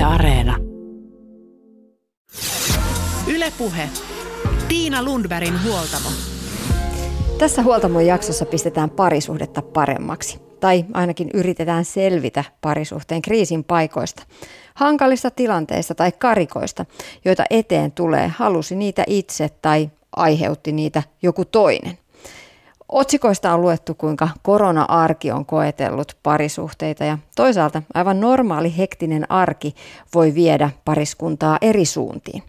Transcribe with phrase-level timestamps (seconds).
[0.00, 0.56] Yle Areena.
[3.26, 3.88] Ylepuhe.
[4.68, 6.08] Tiina Lundbergin huoltamo.
[7.38, 10.40] Tässä huoltamon jaksossa pistetään parisuhdetta paremmaksi.
[10.60, 14.22] Tai ainakin yritetään selvitä parisuhteen kriisin paikoista.
[14.74, 16.86] Hankalista tilanteista tai karikoista,
[17.24, 21.98] joita eteen tulee, halusi niitä itse tai aiheutti niitä joku toinen.
[22.92, 29.74] Otsikoista on luettu, kuinka korona-arki on koetellut parisuhteita ja toisaalta aivan normaali hektinen arki
[30.14, 32.42] voi viedä pariskuntaa eri suuntiin.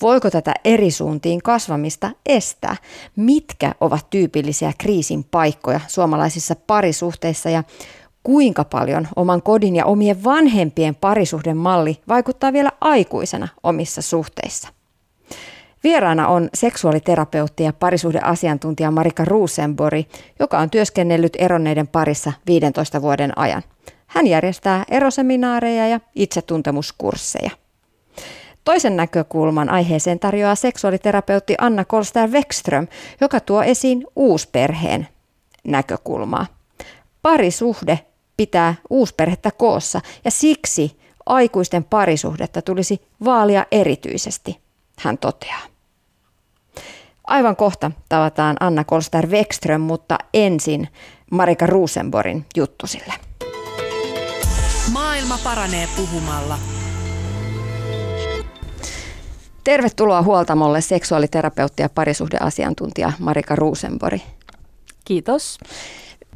[0.00, 2.76] Voiko tätä eri suuntiin kasvamista estää?
[3.16, 7.64] Mitkä ovat tyypillisiä kriisin paikkoja suomalaisissa parisuhteissa ja
[8.22, 14.68] kuinka paljon oman kodin ja omien vanhempien parisuhdemalli vaikuttaa vielä aikuisena omissa suhteissa?
[15.84, 20.06] Vieraana on seksuaaliterapeutti ja parisuhdeasiantuntija Marika Rosenborg,
[20.38, 23.62] joka on työskennellyt eronneiden parissa 15 vuoden ajan.
[24.06, 27.50] Hän järjestää eroseminaareja ja itsetuntemuskursseja.
[28.64, 32.86] Toisen näkökulman aiheeseen tarjoaa seksuaaliterapeutti Anna Kolstär Wekström,
[33.20, 35.08] joka tuo esiin uusperheen
[35.64, 36.46] näkökulmaa.
[37.22, 37.98] Parisuhde
[38.36, 44.60] pitää uusperhettä koossa ja siksi aikuisten parisuhdetta tulisi vaalia erityisesti,
[44.98, 45.71] hän toteaa.
[47.32, 50.88] Aivan kohta tavataan Anna Kolstär Wekström, mutta ensin
[51.30, 53.14] Marika Rosenborgin juttusille.
[54.92, 56.58] Maailma paranee puhumalla.
[59.64, 64.20] Tervetuloa huoltamolle seksuaaliterapeutti ja parisuhdeasiantuntija Marika Rosenborg.
[65.04, 65.58] Kiitos.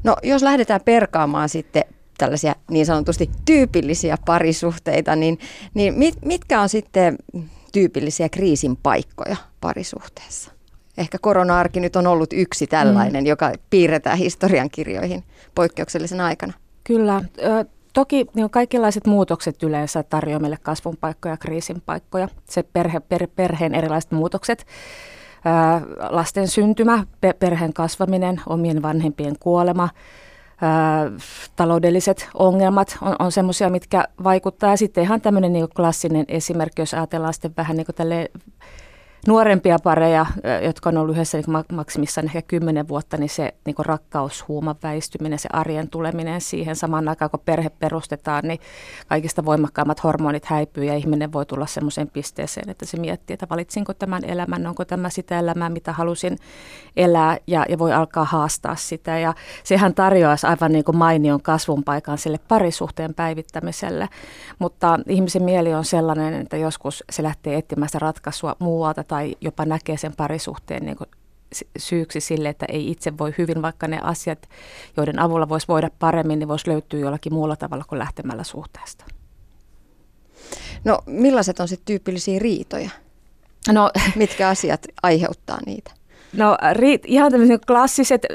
[0.05, 1.85] No jos lähdetään perkaamaan sitten
[2.19, 5.39] tällaisia niin sanotusti tyypillisiä parisuhteita, niin,
[5.75, 7.19] niin mit, mitkä on sitten
[7.73, 10.56] tyypillisiä kriisin paikkoja parisuhteessa?
[10.99, 13.29] Ehkä korona-arki nyt on ollut yksi tällainen, mm.
[13.29, 16.53] joka piirretään historiankirjoihin poikkeuksellisen aikana.
[16.85, 17.23] Kyllä.
[17.93, 22.29] Toki niin kaikenlaiset muutokset yleensä tarjoavat meille kasvun paikkoja ja kriisin paikkoja.
[22.51, 24.67] Se perhe, per, perheen erilaiset muutokset,
[25.45, 29.89] ää, lasten syntymä, pe, perheen kasvaminen, omien vanhempien kuolema,
[30.61, 31.11] ää,
[31.57, 34.71] taloudelliset ongelmat on, on semmoisia, mitkä vaikuttaa.
[34.71, 37.97] Ja sitten ihan tämmöinen niin klassinen esimerkki, jos ajatellaan sitten vähän niin kuin
[39.27, 40.27] nuorempia pareja,
[40.65, 45.49] jotka on ollut yhdessä niin maksimissaan ehkä kymmenen vuotta, niin se niin rakkaushuuman väistyminen, se
[45.53, 48.61] arjen tuleminen siihen samaan aikaan, kun perhe perustetaan, niin
[49.07, 53.95] kaikista voimakkaimmat hormonit häipyy ja ihminen voi tulla semmoiseen pisteeseen, että se miettii, että valitsinko
[53.95, 56.39] tämän elämän, onko tämä sitä elämää, mitä halusin
[56.97, 59.19] elää ja, ja voi alkaa haastaa sitä.
[59.19, 64.09] Ja sehän tarjoaisi aivan niin kuin mainion kasvun paikan sille parisuhteen päivittämiselle,
[64.59, 69.65] mutta ihmisen mieli on sellainen, että joskus se lähtee etsimään sitä ratkaisua muualta tai jopa
[69.65, 71.11] näkee sen parisuhteen niin kuin
[71.79, 74.49] syyksi sille, että ei itse voi hyvin, vaikka ne asiat,
[74.97, 79.05] joiden avulla voisi voida paremmin, niin voisi löytyä jollakin muulla tavalla kuin lähtemällä suhteesta.
[80.85, 82.91] No millaiset on sitten tyypillisiä riitoja?
[83.73, 85.91] No, Mitkä asiat aiheuttaa niitä?
[86.33, 88.27] No ri, ihan tämmöiset klassiset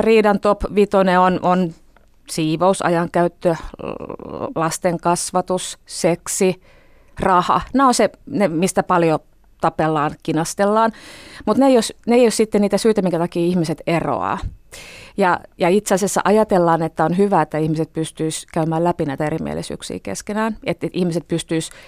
[0.00, 1.74] riidan top vitone on, on
[2.30, 3.56] siivous, ajankäyttö,
[4.54, 6.62] lasten kasvatus, seksi,
[7.20, 7.60] raha.
[7.74, 9.20] Nämä on se, ne, mistä paljon
[9.60, 10.92] tapellaan, kinastellaan,
[11.46, 14.38] mutta ne ole, ne ei ole sitten niitä syitä, minkä takia ihmiset eroaa.
[15.16, 19.98] Ja, ja itse asiassa ajatellaan, että on hyvä, että ihmiset pystyisivät käymään läpi näitä erimielisyyksiä
[20.02, 21.78] keskenään, että ihmiset pystyisivät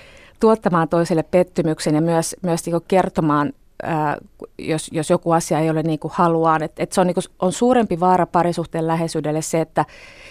[0.40, 3.52] tuottamaan toiselle pettymyksen ja myös, myös niin kertomaan
[3.82, 4.16] ää,
[4.58, 6.62] jos, jos joku asia ei ole niin kuin haluaan.
[6.62, 9.84] Et, et se on, niin kuin, on suurempi vaara parisuhteen läheisyydelle se, että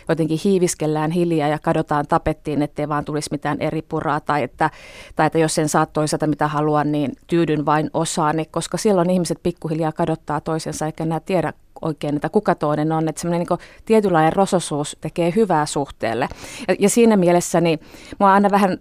[0.09, 4.19] jotenkin hiiviskellään hiljaa ja kadotaan tapettiin, ettei vaan tulisi mitään eri puraa.
[4.19, 4.69] Tai että,
[5.16, 9.40] tai että jos sen saat toisaalta mitä haluan, niin tyydyn vain osaani, koska silloin ihmiset
[9.44, 13.09] pikkuhiljaa kadottaa toisensa eikä enää tiedä oikein, että kuka toinen on.
[13.09, 16.29] Että semmoinen niin tietynlainen rososuus tekee hyvää suhteelle.
[16.68, 17.79] Ja, ja siinä mielessä niin
[18.19, 18.78] mua aina vähän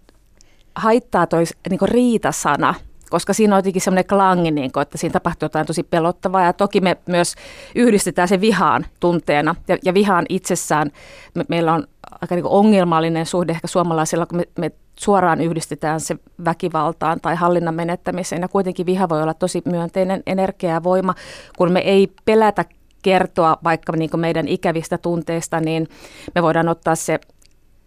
[0.76, 2.74] haittaa toi niin riitasana–
[3.10, 6.44] koska siinä on jotenkin semmoinen klangi, niin kuin, että siinä tapahtuu jotain tosi pelottavaa.
[6.44, 7.34] Ja toki me myös
[7.74, 9.54] yhdistetään se vihaan tunteena.
[9.68, 10.90] Ja, ja vihaan itsessään
[11.34, 11.86] me, meillä on
[12.20, 14.70] aika niin ongelmallinen suhde ehkä suomalaisilla, kun me, me
[15.00, 18.42] suoraan yhdistetään se väkivaltaan tai hallinnan menettämiseen.
[18.42, 21.14] Ja kuitenkin viha voi olla tosi myönteinen energia ja voima,
[21.58, 22.64] kun me ei pelätä
[23.02, 25.88] kertoa vaikka niin meidän ikävistä tunteista, niin
[26.34, 27.20] me voidaan ottaa se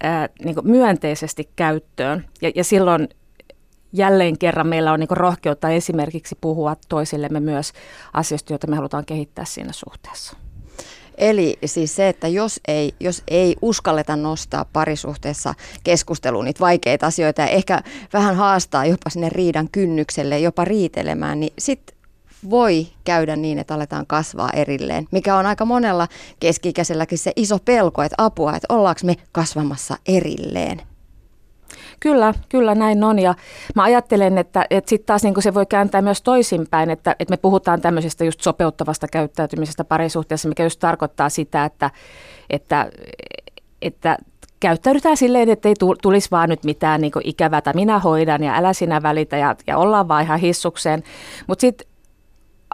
[0.02, 2.24] ää, niin myönteisesti käyttöön.
[2.42, 3.08] Ja, ja silloin
[3.94, 7.72] jälleen kerran meillä on niin rohkeutta esimerkiksi puhua toisillemme myös
[8.12, 10.36] asioista, joita me halutaan kehittää siinä suhteessa.
[11.18, 15.54] Eli siis se, että jos ei, jos ei uskalleta nostaa parisuhteessa
[15.84, 17.82] keskusteluun niitä vaikeita asioita ja ehkä
[18.12, 21.96] vähän haastaa jopa sinne riidan kynnykselle, jopa riitelemään, niin sitten
[22.50, 26.08] voi käydä niin, että aletaan kasvaa erilleen, mikä on aika monella
[26.40, 30.82] keski-ikäiselläkin se iso pelko, että apua, että ollaanko me kasvamassa erilleen.
[32.04, 33.34] Kyllä, kyllä näin on ja
[33.74, 37.36] mä ajattelen, että, että sitten taas niin se voi kääntää myös toisinpäin, että, että me
[37.36, 41.90] puhutaan tämmöisestä just sopeuttavasta käyttäytymisestä parisuhteessa, mikä just tarkoittaa sitä, että,
[42.50, 42.90] että,
[43.82, 44.18] että
[44.60, 49.02] käyttäydytään silleen, että ei tulisi vaan nyt mitään niin ikävää, minä hoidan ja älä sinä
[49.02, 51.02] välitä ja, ja ollaan vaan ihan hissukseen.
[51.46, 51.86] Mutta sitten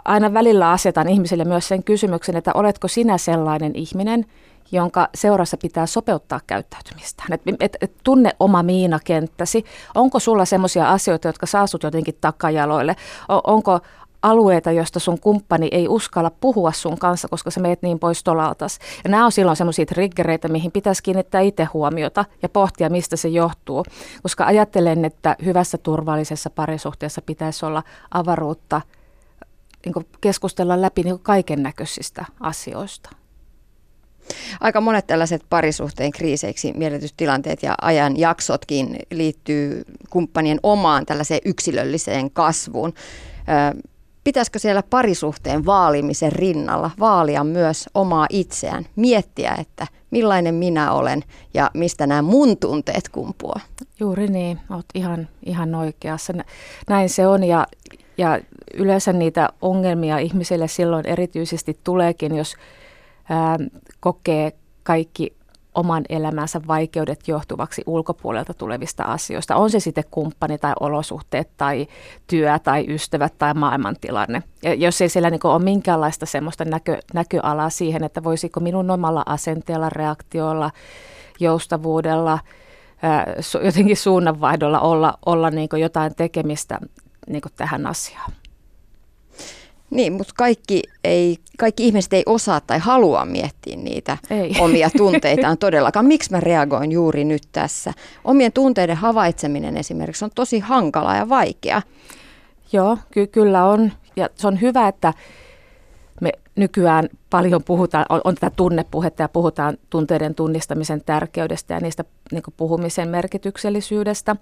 [0.05, 4.25] aina välillä asetan ihmisille myös sen kysymyksen, että oletko sinä sellainen ihminen,
[4.71, 7.33] jonka seurassa pitää sopeuttaa käyttäytymistään.
[7.33, 9.65] Et, et, et tunne oma miinakenttäsi.
[9.95, 12.95] Onko sulla sellaisia asioita, jotka saa sut jotenkin takajaloille?
[13.29, 13.79] O, onko
[14.21, 18.79] alueita, joista sun kumppani ei uskalla puhua sun kanssa, koska sä meet niin pois tolaltas.
[19.03, 23.27] Ja nämä on silloin semmoisia triggereitä, mihin pitäisi kiinnittää itse huomiota ja pohtia, mistä se
[23.27, 23.85] johtuu.
[24.23, 28.81] Koska ajattelen, että hyvässä turvallisessa parisuhteessa pitäisi olla avaruutta
[29.85, 33.09] niin keskustella läpi niin kaiken näköisistä asioista.
[34.61, 42.31] Aika monet tällaiset parisuhteen kriiseiksi mielletyt tilanteet ja ajan jaksotkin liittyy kumppanien omaan tällaiseen yksilölliseen
[42.31, 42.93] kasvuun.
[44.23, 51.23] Pitäisikö siellä parisuhteen vaalimisen rinnalla vaalia myös omaa itseään, miettiä, että millainen minä olen
[51.53, 53.59] ja mistä nämä mun tunteet kumpuaa?
[53.99, 56.33] Juuri niin, olet ihan, ihan oikeassa.
[56.89, 57.67] Näin se on ja,
[58.17, 58.39] ja
[58.73, 62.55] yleensä niitä ongelmia ihmisille silloin erityisesti tuleekin, jos
[63.99, 64.51] kokee
[64.83, 65.41] kaikki
[65.75, 69.55] oman elämänsä vaikeudet johtuvaksi ulkopuolelta tulevista asioista.
[69.55, 71.87] On se sitten kumppani tai olosuhteet tai
[72.27, 74.43] työ tai ystävät tai maailmantilanne.
[74.63, 79.23] Ja jos ei siellä niin ole minkäänlaista semmoista näkö, näköalaa siihen, että voisiko minun omalla
[79.25, 80.71] asenteella, reaktioilla,
[81.39, 82.39] joustavuudella,
[83.01, 83.25] ää,
[83.63, 86.79] jotenkin suunnanvaihdolla olla, olla niin jotain tekemistä
[87.27, 88.31] niin tähän asiaan.
[89.91, 94.55] Niin, mutta kaikki, ei, kaikki ihmiset ei osaa tai halua miettiä niitä ei.
[94.65, 96.05] omia tunteitaan todellakaan.
[96.05, 97.93] Miksi mä reagoin juuri nyt tässä?
[98.23, 101.81] Omien tunteiden havaitseminen esimerkiksi on tosi hankala ja vaikea.
[102.73, 103.91] Joo, ky- kyllä on.
[104.15, 105.13] Ja se on hyvä, että
[106.21, 112.03] me nykyään paljon puhutaan, on, on tätä tunnepuhetta ja puhutaan tunteiden tunnistamisen tärkeydestä ja niistä
[112.31, 114.35] niin puhumisen merkityksellisyydestä.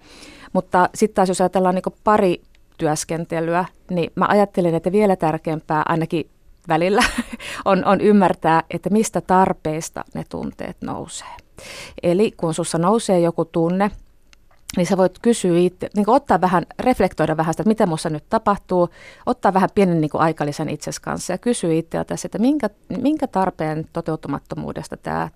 [0.54, 2.42] Mutta sitten taas jos ajatellaan niin pari
[2.80, 6.30] työskentelyä, niin mä ajattelin, että vielä tärkeämpää ainakin
[6.68, 7.04] välillä
[7.66, 11.36] on, on ymmärtää, että mistä tarpeista ne tunteet nousee.
[12.04, 13.92] Eli kun sussa nousee joku tunne,
[14.78, 18.24] niin sä voit kysyä itse, niin ottaa vähän, reflektoida vähän sitä, että mitä minussa nyt
[18.30, 18.90] tapahtuu,
[19.26, 22.70] ottaa vähän pienen niin aikalisen itsesi kanssa ja kysyä itseltäsi, että minkä,
[23.02, 25.30] minkä tarpeen toteutumattomuudesta tämä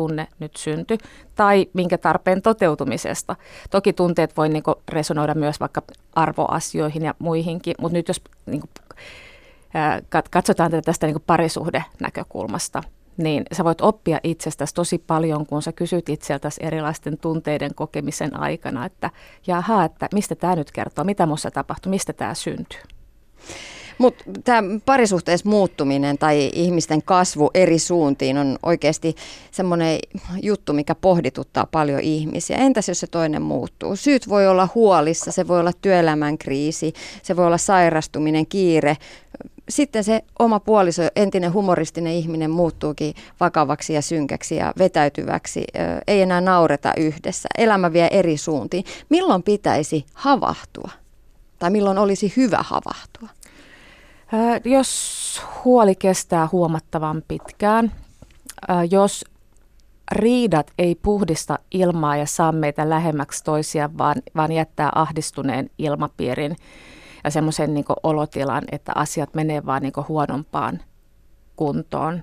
[0.00, 0.98] tunne nyt syntyi,
[1.34, 3.36] tai minkä tarpeen toteutumisesta.
[3.70, 5.82] Toki tunteet voi niin resonoida myös vaikka
[6.14, 8.70] arvoasioihin ja muihinkin, mutta nyt jos niin kuin,
[10.30, 12.82] katsotaan tätä tästä niin parisuhde-näkökulmasta,
[13.16, 18.86] niin sä voit oppia itsestäsi tosi paljon, kun sä kysyt itseltäsi erilaisten tunteiden kokemisen aikana,
[18.86, 19.10] että
[19.46, 22.80] jaha, että mistä tämä nyt kertoo, mitä minussa tapahtuu, mistä tämä syntyy.
[24.00, 29.14] Mutta tämä parisuhteessa muuttuminen tai ihmisten kasvu eri suuntiin on oikeasti
[29.50, 29.98] semmoinen
[30.42, 32.56] juttu, mikä pohdituttaa paljon ihmisiä.
[32.56, 33.96] Entäs jos se toinen muuttuu?
[33.96, 36.92] Syyt voi olla huolissa, se voi olla työelämän kriisi,
[37.22, 38.96] se voi olla sairastuminen, kiire.
[39.68, 45.64] Sitten se oma puoliso, entinen humoristinen ihminen muuttuukin vakavaksi ja synkäksi ja vetäytyväksi.
[46.06, 47.48] Ei enää naureta yhdessä.
[47.58, 48.84] Elämä vie eri suuntiin.
[49.08, 50.90] Milloin pitäisi havahtua?
[51.58, 53.28] Tai milloin olisi hyvä havahtua?
[54.64, 57.92] Jos huoli kestää huomattavan pitkään,
[58.90, 59.24] jos
[60.12, 66.56] riidat ei puhdista ilmaa ja saa meitä lähemmäksi toisia, vaan, vaan jättää ahdistuneen ilmapiirin
[67.24, 70.80] ja semmoisen niin olotilan, että asiat menee vaan niin huonompaan
[71.56, 72.22] kuntoon.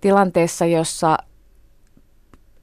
[0.00, 1.18] Tilanteessa, jossa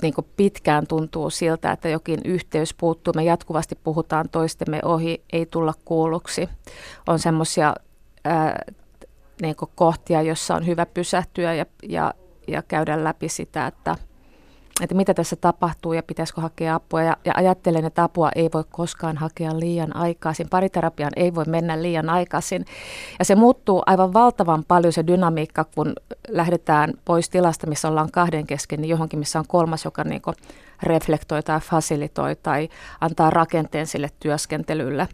[0.01, 5.73] niin pitkään tuntuu siltä, että jokin yhteys puuttuu, me jatkuvasti puhutaan toistemme ohi, ei tulla
[5.85, 6.49] kuulluksi.
[7.07, 7.75] On semmoisia
[9.41, 12.13] niin kohtia, jossa on hyvä pysähtyä ja, ja,
[12.47, 13.95] ja käydä läpi sitä, että,
[14.81, 17.03] että mitä tässä tapahtuu ja pitäisikö hakea apua.
[17.03, 20.49] Ja, ja ajattelen, että apua ei voi koskaan hakea liian aikaisin.
[20.49, 22.65] Pariterapiaan ei voi mennä liian aikaisin.
[23.19, 25.93] Ja se muuttuu aivan valtavan paljon se dynamiikka, kun
[26.27, 30.21] lähdetään pois tilasta, missä ollaan kahden kesken, niin johonkin, missä on kolmas, joka niin
[30.83, 32.69] reflektoi tai fasilitoi tai
[33.01, 35.07] antaa rakenteen sille työskentelylle.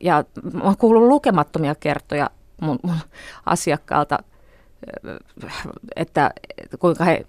[0.00, 2.30] Ja mä oon kuullut lukemattomia kertoja
[2.60, 2.96] mun, mun
[3.46, 4.18] asiakkaalta,
[5.96, 6.30] että
[6.78, 7.26] kuinka he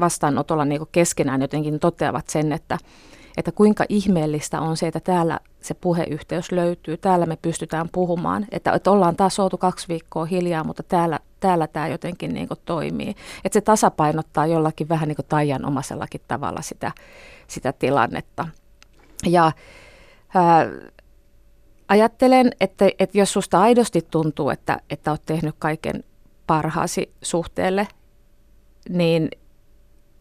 [0.00, 2.78] vastaanotolla niin keskenään jotenkin toteavat sen, että,
[3.36, 8.72] että kuinka ihmeellistä on se, että täällä se puheyhteys löytyy, täällä me pystytään puhumaan, että,
[8.72, 13.14] että ollaan taas oltu kaksi viikkoa hiljaa, mutta täällä, täällä tämä jotenkin niin toimii.
[13.44, 16.92] Että se tasapainottaa jollakin vähän niin taian omaisellakin tavalla sitä,
[17.46, 18.48] sitä tilannetta.
[19.26, 19.52] Ja
[20.34, 20.66] ää,
[21.92, 26.04] ajattelen, että, että jos susta aidosti tuntuu, että, että olet tehnyt kaiken
[26.46, 27.88] parhaasi suhteelle,
[28.88, 29.30] niin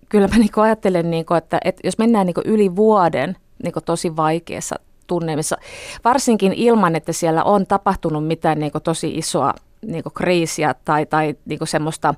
[0.09, 4.15] kyllä mä niin ajattelen, niin kuin, että, että jos mennään niin yli vuoden niin tosi
[4.15, 4.75] vaikeassa
[5.07, 5.57] tunnemissa,
[6.03, 9.53] varsinkin ilman, että siellä on tapahtunut mitään niin tosi isoa
[9.85, 12.13] niin kriisiä tai, tai niin semmoista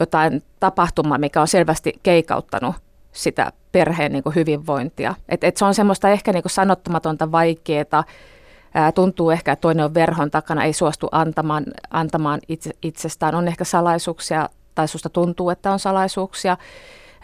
[0.00, 2.74] jotain tapahtumaa, mikä on selvästi keikauttanut
[3.12, 5.14] sitä perheen niin hyvinvointia.
[5.28, 8.04] Et, et se on semmoista ehkä niin sanottamatonta vaikeaa,
[8.94, 13.34] tuntuu ehkä, että toinen on verhon takana, ei suostu antamaan, antamaan itse, itsestään.
[13.34, 16.56] On ehkä salaisuuksia tai susta tuntuu, että on salaisuuksia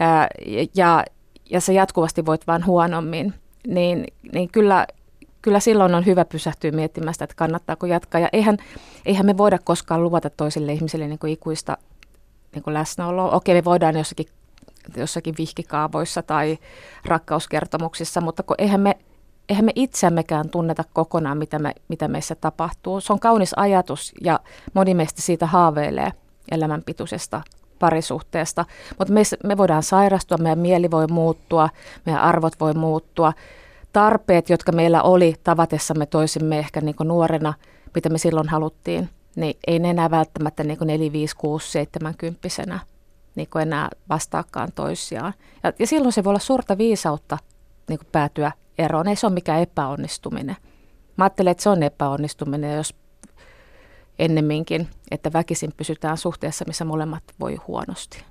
[0.01, 0.29] ää,
[0.75, 1.05] ja,
[1.51, 3.35] ja sä jatkuvasti voit vaan huonommin,
[3.67, 4.87] niin, niin kyllä,
[5.43, 8.21] kyllä silloin on hyvä pysähtyä miettimään sitä, että kannattaako jatkaa.
[8.21, 8.57] Ja eihän,
[9.07, 11.77] eihän me voida koskaan luvata toisille ihmisille niin kuin ikuista
[12.55, 13.31] niin kuin läsnäoloa.
[13.31, 14.27] Okei, me voidaan jossakin,
[14.97, 16.59] jossakin vihkikaavoissa tai
[17.05, 18.99] rakkauskertomuksissa, mutta kun eihän me
[19.51, 23.01] eihän me itseämmekään tunneta kokonaan, mitä, me, mitä meissä tapahtuu.
[23.01, 24.41] Se on kaunis ajatus ja
[24.75, 26.13] moni meistä siitä haaveilee
[26.51, 27.43] elämänpituisesta
[27.79, 28.65] parisuhteesta.
[28.99, 31.69] Mutta me, me voidaan sairastua, meidän mieli voi muuttua,
[32.07, 33.33] meidän arvot voi muuttua.
[33.93, 37.55] Tarpeet, jotka meillä oli tavatessamme toisimme ehkä niin nuorena,
[37.95, 42.49] mitä me silloin haluttiin, niin ei ne enää välttämättä niin 4, 5, 6, 70
[43.35, 45.33] niin enää vastaakaan toisiaan.
[45.63, 47.39] Ja, ja silloin se voi olla suurta viisautta
[47.89, 49.09] niin päätyä eroon.
[49.09, 50.57] Ei se ole mikään epäonnistuminen.
[51.17, 52.95] Mä ajattelen, että se on epäonnistuminen, jos
[54.19, 58.25] ennemminkin, että väkisin pysytään suhteessa, missä molemmat voi huonosti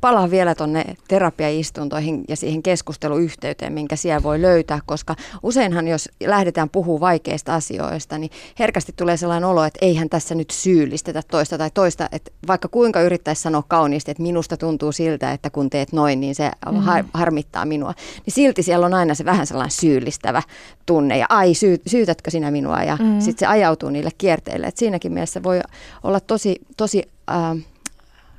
[0.00, 6.70] palaan vielä tuonne terapiaistuntoihin ja siihen keskusteluyhteyteen, minkä siellä voi löytää, koska useinhan jos lähdetään
[6.70, 11.70] puhumaan vaikeista asioista, niin herkästi tulee sellainen olo, että eihän tässä nyt syyllistetä toista tai
[11.74, 16.20] toista, että vaikka kuinka yrittäisi sanoa kauniisti, että minusta tuntuu siltä, että kun teet noin,
[16.20, 16.76] niin se mm.
[16.76, 17.94] har- harmittaa minua,
[18.26, 20.42] niin silti siellä on aina se vähän sellainen syyllistävä
[20.86, 23.20] tunne ja ai syy- syytätkö sinä minua ja mm.
[23.20, 25.60] sitten se ajautuu niille kierteille, että siinäkin mielessä voi
[26.02, 27.64] olla tosi, tosi äh,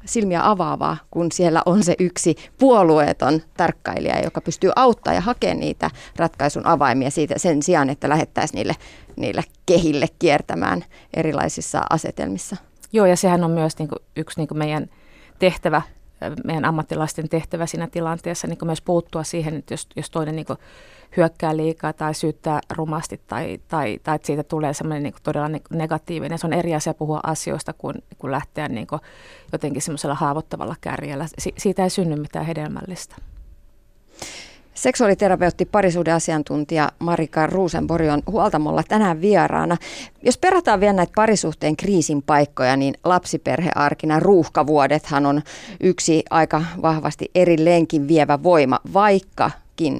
[0.05, 5.89] silmiä avaavaa, kun siellä on se yksi puolueeton tarkkailija, joka pystyy auttamaan ja hakemaan niitä
[6.15, 8.75] ratkaisun avaimia siitä sen sijaan, että lähettäisiin niille,
[9.15, 12.55] niille kehille kiertämään erilaisissa asetelmissa.
[12.91, 14.89] Joo, ja sehän on myös niin kuin yksi niin kuin meidän
[15.39, 15.81] tehtävä,
[16.43, 20.45] meidän ammattilaisten tehtävä siinä tilanteessa niin kuin myös puuttua siihen, että jos, jos toinen niin
[20.45, 20.59] kuin
[21.17, 26.37] hyökkää liikaa tai syyttää rumasti tai, tai, tai että siitä tulee semmoinen niin todella negatiivinen.
[26.37, 29.01] Se on eri asia puhua asioista kuin, kuin lähteä niin kuin
[29.51, 31.25] jotenkin semmoisella haavoittavalla kärjellä.
[31.37, 33.15] Si- siitä ei synny mitään hedelmällistä.
[34.73, 39.77] Seksuaaliterapeutti, parisuhdeasiantuntija Marika Ruusenbori on huoltamolla tänään vieraana.
[40.23, 45.41] Jos perataan vielä näitä parisuhteen kriisin paikkoja, niin lapsiperhearkina ruuhkavuodethan on
[45.79, 49.51] yksi aika vahvasti eri lenkin vievä voima, vaikka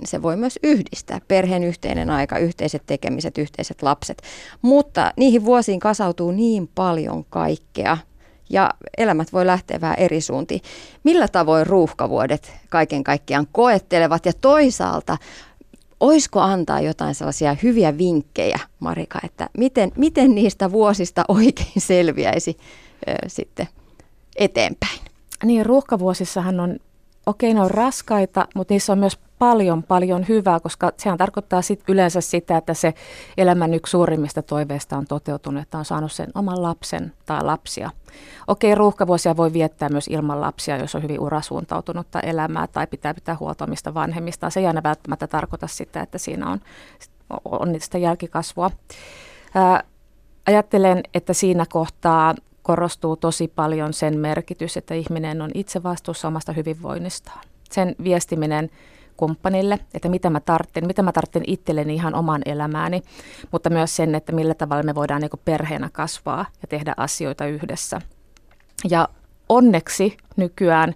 [0.06, 1.22] se voi myös yhdistää.
[1.28, 4.22] Perheen yhteinen aika, yhteiset tekemiset, yhteiset lapset.
[4.62, 7.98] Mutta niihin vuosiin kasautuu niin paljon kaikkea
[8.50, 10.62] ja elämät voi lähteä vähän eri suuntiin.
[11.04, 15.18] Millä tavoin ruuhkavuodet kaiken kaikkiaan koettelevat ja toisaalta
[16.00, 22.58] oisko antaa jotain sellaisia hyviä vinkkejä, Marika, että miten, miten niistä vuosista oikein selviäisi
[23.08, 23.68] ö, sitten
[24.36, 25.00] eteenpäin?
[25.44, 26.80] Niin, ruuhkavuosissahan on,
[27.26, 31.84] okei ne on raskaita, mutta niissä on myös paljon, paljon hyvää, koska sehän tarkoittaa sit
[31.88, 32.94] yleensä sitä, että se
[33.38, 37.90] elämän yksi suurimmista toiveista on toteutunut, että on saanut sen oman lapsen tai lapsia.
[38.48, 43.38] Okei, ruuhkavuosia voi viettää myös ilman lapsia, jos on hyvin urasuuntautunutta elämää tai pitää pitää
[43.40, 44.50] huolta omista vanhemmista.
[44.50, 46.60] Se ei aina välttämättä tarkoita sitä, että siinä on,
[47.46, 48.72] on sitä jälkikasvua.
[49.56, 49.84] Ää,
[50.48, 56.54] ajattelen, että siinä kohtaa korostuu tosi paljon sen merkitys, että ihminen on itse vastuussa omasta
[56.54, 57.42] hyvinvoinnistaan.
[57.72, 58.70] Sen viestiminen
[59.20, 63.02] kumppanille, että mitä mä tarvitsen, mitä mä tarvitsen itselleni ihan oman elämääni,
[63.52, 68.02] mutta myös sen, että millä tavalla me voidaan niin perheenä kasvaa ja tehdä asioita yhdessä.
[68.90, 69.08] Ja
[69.50, 70.96] onneksi nykyään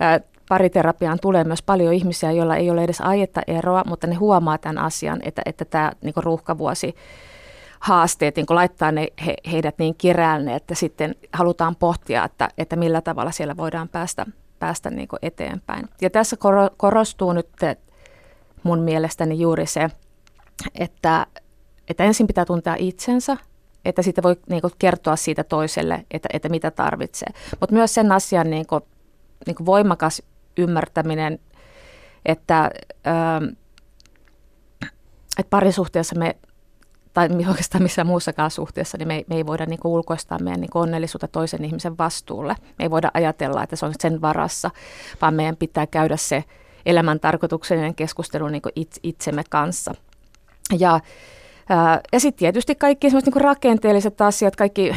[0.00, 4.58] ää, pariterapiaan tulee myös paljon ihmisiä, joilla ei ole edes aietta eroa, mutta ne huomaa
[4.58, 6.94] tämän asian, että, että tämä niin ruuhkavuosi
[7.80, 13.00] haasteet niin laittaa ne, he, heidät niin kiräälle, että sitten halutaan pohtia, että, että millä
[13.00, 14.26] tavalla siellä voidaan päästä
[14.62, 15.88] päästä niin kuin eteenpäin.
[16.00, 16.36] Ja tässä
[16.76, 17.48] korostuu nyt
[18.62, 19.88] mun mielestäni juuri se,
[20.74, 21.26] että,
[21.88, 23.36] että ensin pitää tuntea itsensä,
[23.84, 27.28] että siitä voi niin kuin kertoa siitä toiselle, että, että mitä tarvitsee.
[27.60, 28.80] Mutta myös sen asian niin kuin,
[29.46, 30.22] niin kuin voimakas
[30.56, 31.38] ymmärtäminen,
[32.26, 32.70] että,
[33.06, 33.44] ähm,
[35.38, 36.36] että parisuhteessa me
[37.14, 40.70] tai oikeastaan missään muussakaan suhteessa, niin me, me ei voida niin kuin ulkoistaa meidän niin
[40.70, 42.54] kuin onnellisuutta toisen ihmisen vastuulle.
[42.78, 44.70] Me ei voida ajatella, että se on sen varassa,
[45.20, 46.44] vaan meidän pitää käydä se
[46.86, 48.62] elämän tarkoituksellinen keskustelu niin
[49.02, 49.94] itsemme kanssa.
[50.78, 51.00] Ja
[52.12, 54.92] ja sitten tietysti kaikki sellaiset niin rakenteelliset asiat, kaikki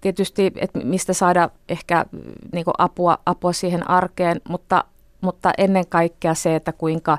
[0.00, 2.04] tietysti, että mistä saada ehkä
[2.52, 4.84] niin apua, apua siihen arkeen, mutta,
[5.20, 7.18] mutta ennen kaikkea se, että kuinka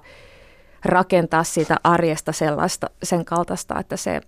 [0.85, 4.21] rakentaa siitä arjesta sellaista, sen kaltaista, että se,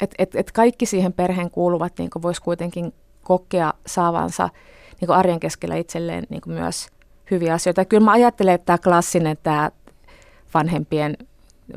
[0.00, 2.94] et, et, et kaikki siihen perheen kuuluvat niin voisi kuitenkin
[3.24, 4.48] kokea saavansa
[5.00, 6.88] niin arjen keskellä itselleen niin myös
[7.30, 7.80] hyviä asioita.
[7.80, 9.70] Ja kyllä mä ajattelen, että tämä klassinen, tämä
[10.54, 11.16] vanhempien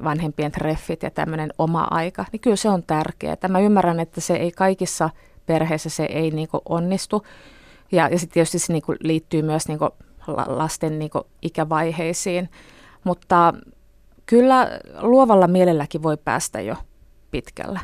[0.03, 3.37] vanhempien treffit ja tämmöinen oma aika, niin kyllä se on tärkeää.
[3.47, 5.09] Mä ymmärrän, että se ei kaikissa
[5.45, 7.25] perheissä se ei niin onnistu.
[7.91, 9.79] Ja, ja sitten tietysti se niin liittyy myös niin
[10.47, 12.49] lasten niin ikävaiheisiin.
[13.03, 13.53] Mutta
[14.25, 16.75] kyllä luovalla mielelläkin voi päästä jo
[17.31, 17.79] pitkällä.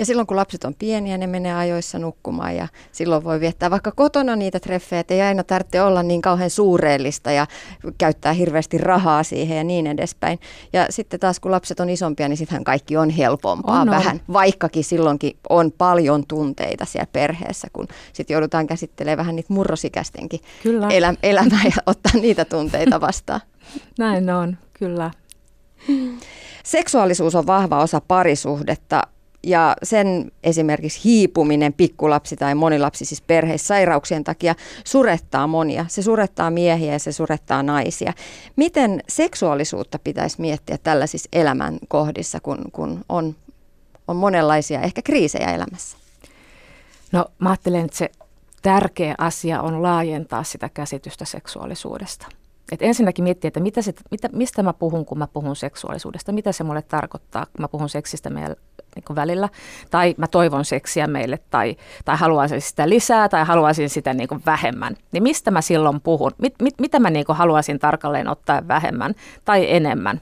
[0.00, 3.92] Ja silloin kun lapset on pieniä, ne menee ajoissa nukkumaan ja silloin voi viettää vaikka
[3.92, 7.46] kotona niitä treffejä, että ei aina tarvitse olla niin kauhean suureellista ja
[7.98, 10.38] käyttää hirveästi rahaa siihen ja niin edespäin.
[10.72, 14.32] Ja sitten taas kun lapset on isompia, niin sittenhän kaikki on helpompaa on, vähän, on.
[14.32, 20.88] vaikkakin silloinkin on paljon tunteita siellä perheessä, kun sitten joudutaan käsittelemään vähän niitä murrosikäistenkin kyllä.
[20.88, 23.40] Elä, elämää ja ottaa niitä tunteita vastaan.
[23.98, 25.10] Näin on, kyllä.
[26.64, 29.02] Seksuaalisuus on vahva osa parisuhdetta
[29.42, 35.86] ja sen esimerkiksi hiipuminen pikkulapsi- tai monilapsisissa perheissä sairauksien takia surettaa monia.
[35.88, 38.12] Se surettaa miehiä ja se surettaa naisia.
[38.56, 43.36] Miten seksuaalisuutta pitäisi miettiä tällaisissa elämänkohdissa, kun, kun on,
[44.08, 45.96] on monenlaisia ehkä kriisejä elämässä?
[47.12, 48.10] No mä ajattelen, että se
[48.62, 52.26] tärkeä asia on laajentaa sitä käsitystä seksuaalisuudesta.
[52.72, 56.52] Et ensinnäkin miettiä, että mitä se, mitä, mistä mä puhun, kun mä puhun seksuaalisuudesta, mitä
[56.52, 58.56] se mulle tarkoittaa, kun mä puhun seksistä meidän
[58.94, 59.48] niin välillä.
[59.90, 64.96] Tai mä toivon seksiä meille, tai, tai haluaisin sitä lisää, tai haluaisin sitä niin vähemmän.
[65.12, 66.30] Niin mistä mä silloin puhun?
[66.38, 70.20] Mit, mit, mitä mä niin haluaisin tarkalleen ottaa vähemmän tai enemmän?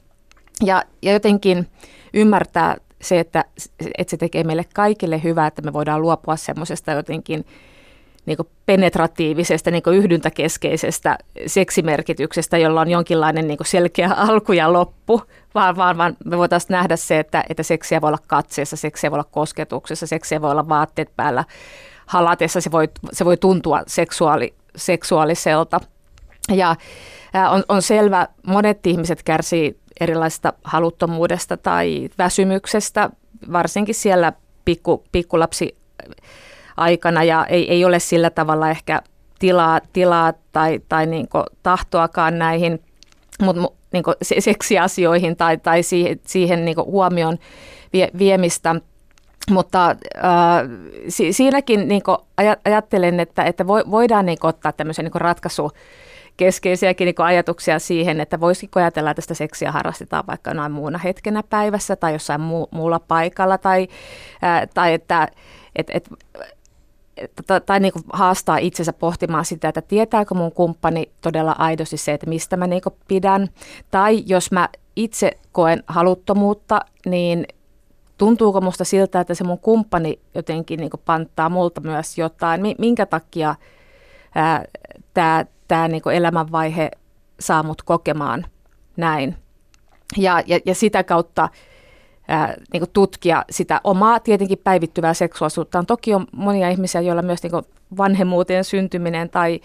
[0.64, 1.68] Ja, ja jotenkin
[2.14, 3.44] ymmärtää se, että,
[3.98, 7.44] että se tekee meille kaikille hyvää, että me voidaan luopua semmoisesta jotenkin–
[8.28, 15.22] niin penetratiivisesta, niin yhdyntäkeskeisestä seksimerkityksestä, jolla on jonkinlainen niin selkeä alku ja loppu,
[15.54, 19.16] vaan, vaan, vaan me voitaisiin nähdä se, että, että seksiä voi olla katseessa, seksiä voi
[19.16, 21.44] olla kosketuksessa, seksiä voi olla vaatteet päällä
[22.06, 25.80] halatessa, se voi, se voi tuntua seksuaali, seksuaaliselta.
[26.52, 26.76] Ja
[27.50, 33.10] on, on selvä, monet ihmiset kärsii erilaisesta haluttomuudesta tai väsymyksestä,
[33.52, 34.32] varsinkin siellä
[34.64, 35.76] pikku, pikkulapsi
[36.78, 39.02] aikana ja ei, ei ole sillä tavalla ehkä
[39.38, 41.28] tilaa, tilaa tai, tai niin
[41.62, 42.80] tahtoakaan näihin
[43.42, 43.62] mutta
[43.92, 44.04] niin
[44.38, 47.38] seksiasioihin tai, tai siihen, siihen niin huomion
[47.92, 48.74] vie, viemistä.
[49.50, 49.96] Mutta äh,
[51.08, 52.02] si, siinäkin niin
[52.64, 55.70] ajattelen, että, että voidaan niin ottaa tämmöisen niin ratkaisu
[56.36, 61.42] keskeisiäkin niin ajatuksia siihen, että voisiko ajatella, että sitä seksiä harrastetaan vaikka noin muuna hetkenä
[61.50, 63.88] päivässä tai jossain muu, muulla paikalla tai,
[64.42, 65.28] ää, tai että
[65.76, 66.08] et, et,
[67.66, 72.26] tai, niin kuin haastaa itsensä pohtimaan sitä, että tietääkö mun kumppani todella aidosti se, että
[72.26, 73.48] mistä mä niin pidän.
[73.90, 77.46] Tai jos mä itse koen haluttomuutta, niin
[78.18, 83.54] tuntuuko musta siltä, että se mun kumppani jotenkin niin panttaa multa myös jotain, minkä takia
[85.14, 86.90] tämä tää niin elämänvaihe
[87.40, 88.46] saa mut kokemaan
[88.96, 89.36] näin.
[90.16, 91.48] Ja, ja, ja sitä kautta
[92.28, 95.78] ää, niin kuin tutkia sitä omaa tietenkin päivittyvää seksuaalisuutta.
[95.78, 97.64] On toki on monia ihmisiä, joilla myös niin kuin
[97.96, 99.60] vanhemmuuteen syntyminen tai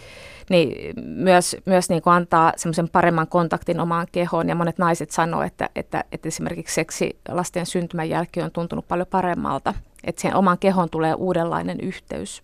[0.50, 4.50] niin myös, myös niin kuin antaa semmoisen paremman kontaktin omaan kehoon.
[4.50, 9.08] Ja monet naiset sanoo, että, että, että esimerkiksi seksi lasten syntymän jälkeen on tuntunut paljon
[9.08, 9.74] paremmalta.
[10.04, 12.42] Että siihen omaan kehoon tulee uudenlainen yhteys.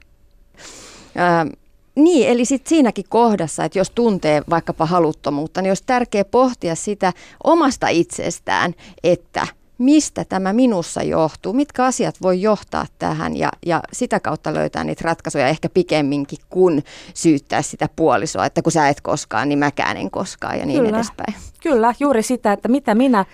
[1.19, 1.49] Ähm.
[1.95, 7.13] Niin, eli sit siinäkin kohdassa, että jos tuntee vaikkapa haluttomuutta, niin olisi tärkeää pohtia sitä
[7.43, 9.47] omasta itsestään, että–
[9.79, 15.01] mistä tämä minussa johtuu, mitkä asiat voi johtaa tähän ja, ja sitä kautta löytää niitä
[15.05, 20.11] ratkaisuja ehkä pikemminkin kuin syyttää sitä puolisoa, että kun sä et koskaan, niin mäkään en
[20.11, 20.97] koskaan ja niin Kyllä.
[20.97, 21.33] edespäin.
[21.63, 23.25] Kyllä, juuri sitä, että mitä minä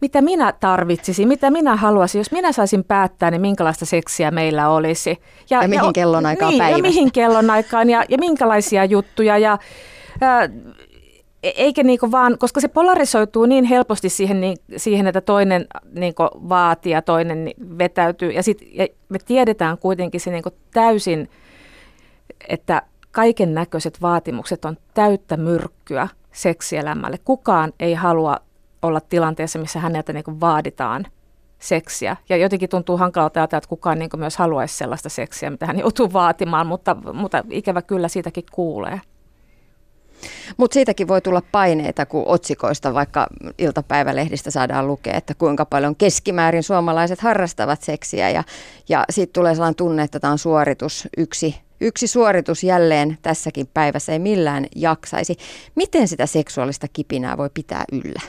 [0.00, 5.18] mitä minä tarvitsisin, mitä minä haluaisin, jos minä saisin päättää, niin minkälaista seksiä meillä olisi.
[5.50, 6.78] Ja, ja mihin kellon aikaan niin, päivästä.
[6.78, 9.38] Ja mihin kellon aikaan ja, ja minkälaisia juttuja.
[9.38, 9.58] Ja,
[10.20, 10.28] ja
[11.56, 16.92] eikä niinku vaan, koska se polarisoituu niin helposti siihen, niin, siihen että toinen niinku vaatii
[16.92, 18.30] ja toinen vetäytyy.
[18.30, 21.30] Ja, sit, ja me tiedetään kuitenkin se niinku täysin,
[22.48, 27.18] että kaiken näköiset vaatimukset on täyttä myrkkyä seksielämälle.
[27.24, 28.36] Kukaan ei halua
[28.82, 31.06] olla tilanteessa, missä häneltä niinku vaaditaan
[31.58, 32.16] seksiä.
[32.28, 36.12] Ja jotenkin tuntuu hankalalta ajatella, että kukaan niin myös haluaisi sellaista seksiä, mitä hän joutuu
[36.12, 39.00] vaatimaan, mutta, mutta ikävä kyllä siitäkin kuulee.
[40.56, 43.26] Mutta siitäkin voi tulla paineita, kun otsikoista vaikka
[43.58, 48.44] iltapäivälehdistä saadaan lukea, että kuinka paljon keskimäärin suomalaiset harrastavat seksiä ja,
[48.88, 54.12] ja sitten tulee sellainen tunne, että tämä on suoritus yksi Yksi suoritus jälleen tässäkin päivässä
[54.12, 55.36] ei millään jaksaisi.
[55.74, 58.20] Miten sitä seksuaalista kipinää voi pitää yllä?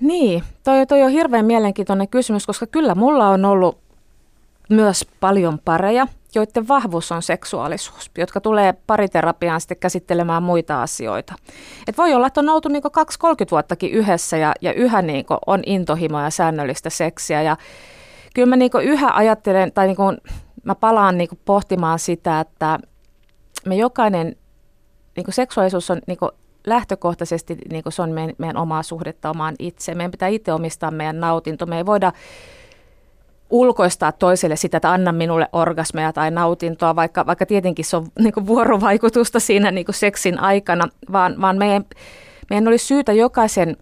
[0.00, 3.78] Niin, toi, toi on hirveän mielenkiintoinen kysymys, koska kyllä mulla on ollut
[4.70, 11.34] myös paljon pareja, joiden vahvuus on seksuaalisuus, jotka tulee pariterapiaan sitten käsittelemään muita asioita.
[11.88, 12.92] Et voi olla, että on oltu niinku 2-30
[13.50, 17.42] vuottakin yhdessä ja, ja yhä niinku on intohimoa ja säännöllistä seksiä.
[17.42, 17.56] Ja
[18.34, 20.02] kyllä mä niinku yhä ajattelen, tai niinku,
[20.64, 22.78] mä palaan niinku pohtimaan sitä, että
[23.66, 24.36] me jokainen,
[25.16, 26.30] niinku seksuaalisuus on niinku
[26.66, 29.94] lähtökohtaisesti niinku se on meidän, meidän omaa suhdetta omaan itse.
[29.94, 31.66] Meidän pitää itse omistaa meidän nautinto.
[31.66, 32.12] Me ei voida
[33.50, 38.46] ulkoistaa toiselle sitä, että anna minulle orgasmeja tai nautintoa, vaikka, vaikka tietenkin se on niin
[38.46, 41.84] vuorovaikutusta siinä niin seksin aikana, vaan, vaan meidän,
[42.50, 43.76] meidän olisi syytä jokaisen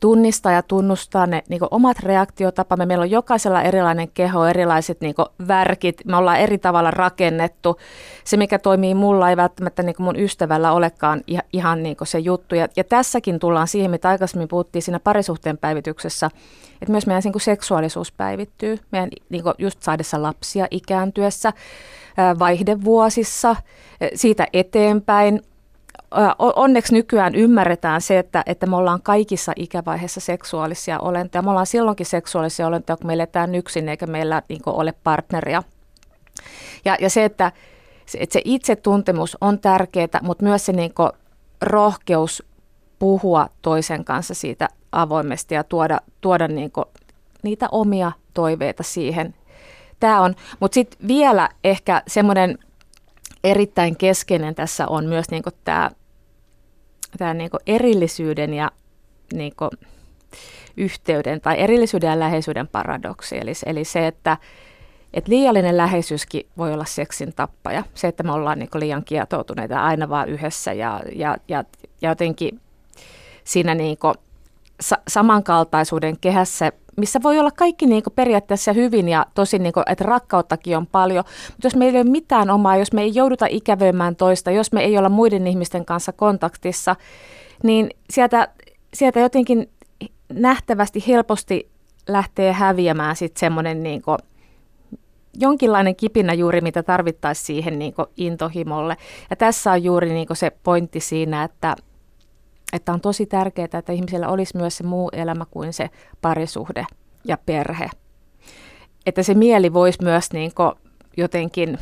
[0.00, 2.86] tunnistaa ja tunnustaa ne niin omat reaktiotapamme.
[2.86, 5.14] Meillä on jokaisella erilainen keho, erilaiset niin
[5.48, 7.76] värkit, me ollaan eri tavalla rakennettu.
[8.24, 11.20] Se, mikä toimii mulla, ei välttämättä niin mun ystävällä olekaan
[11.52, 12.54] ihan niin se juttu.
[12.54, 16.30] Ja, ja tässäkin tullaan siihen, mitä aikaisemmin puhuttiin siinä parisuhteen päivityksessä,
[16.82, 21.52] että myös meidän niin seksuaalisuus päivittyy, meidän niin just saadessa lapsia ikääntyessä,
[22.38, 23.56] vaihdevuosissa,
[24.14, 25.42] siitä eteenpäin.
[26.38, 31.42] Onneksi nykyään ymmärretään se, että, että me ollaan kaikissa ikävaiheissa seksuaalisia olentoja.
[31.42, 35.62] Me ollaan silloinkin seksuaalisia olentoja, kun me eletään yksin eikä meillä niin ole partneria.
[36.84, 37.52] Ja, ja se, että,
[38.18, 40.92] että se itsetuntemus on tärkeää, mutta myös se niin
[41.62, 42.42] rohkeus
[42.98, 46.72] puhua toisen kanssa siitä avoimesti ja tuoda, tuoda niin
[47.42, 49.34] niitä omia toiveita siihen.
[50.00, 52.58] Tämä on, mutta sitten vielä ehkä semmoinen
[53.44, 55.90] erittäin keskeinen tässä on myös niin tämä,
[57.18, 58.70] tämä niin erillisyyden ja
[59.32, 59.52] niin
[60.76, 63.38] yhteyden tai erillisyyden ja läheisyyden paradoksi.
[63.38, 64.36] Eli, eli se, että
[65.14, 67.84] et liiallinen läheisyyskin voi olla seksin tappaja.
[67.94, 71.64] Se, että me ollaan niin liian kietoutuneita aina vaan yhdessä ja, ja, ja,
[72.02, 72.60] ja jotenkin
[73.44, 73.98] siinä niin
[74.80, 79.84] sa- samankaltaisuuden kehässä, missä voi olla kaikki niin kuin periaatteessa hyvin ja tosi, niin kuin,
[79.86, 81.24] että rakkauttakin on paljon.
[81.50, 84.84] Mutta jos meillä ei ole mitään omaa, jos me ei jouduta ikävöimään toista, jos me
[84.84, 86.96] ei olla muiden ihmisten kanssa kontaktissa,
[87.62, 88.48] niin sieltä,
[88.94, 89.68] sieltä jotenkin
[90.32, 91.68] nähtävästi helposti
[92.08, 94.18] lähtee häviämään sitten semmoinen niin kuin,
[95.34, 98.96] jonkinlainen kipinä juuri, mitä tarvittaisiin siihen niin intohimolle.
[99.30, 101.76] Ja tässä on juuri niin se pointti siinä, että
[102.72, 105.90] että on tosi tärkeää, että ihmisellä olisi myös se muu elämä kuin se
[106.22, 106.86] parisuhde
[107.24, 107.90] ja perhe.
[109.06, 110.52] Että se mieli voisi myös niin
[111.16, 111.78] jotenkin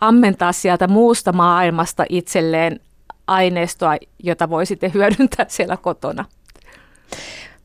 [0.00, 2.80] ammentaa sieltä muusta maailmasta itselleen
[3.26, 6.24] aineistoa, jota voi sitten hyödyntää siellä kotona.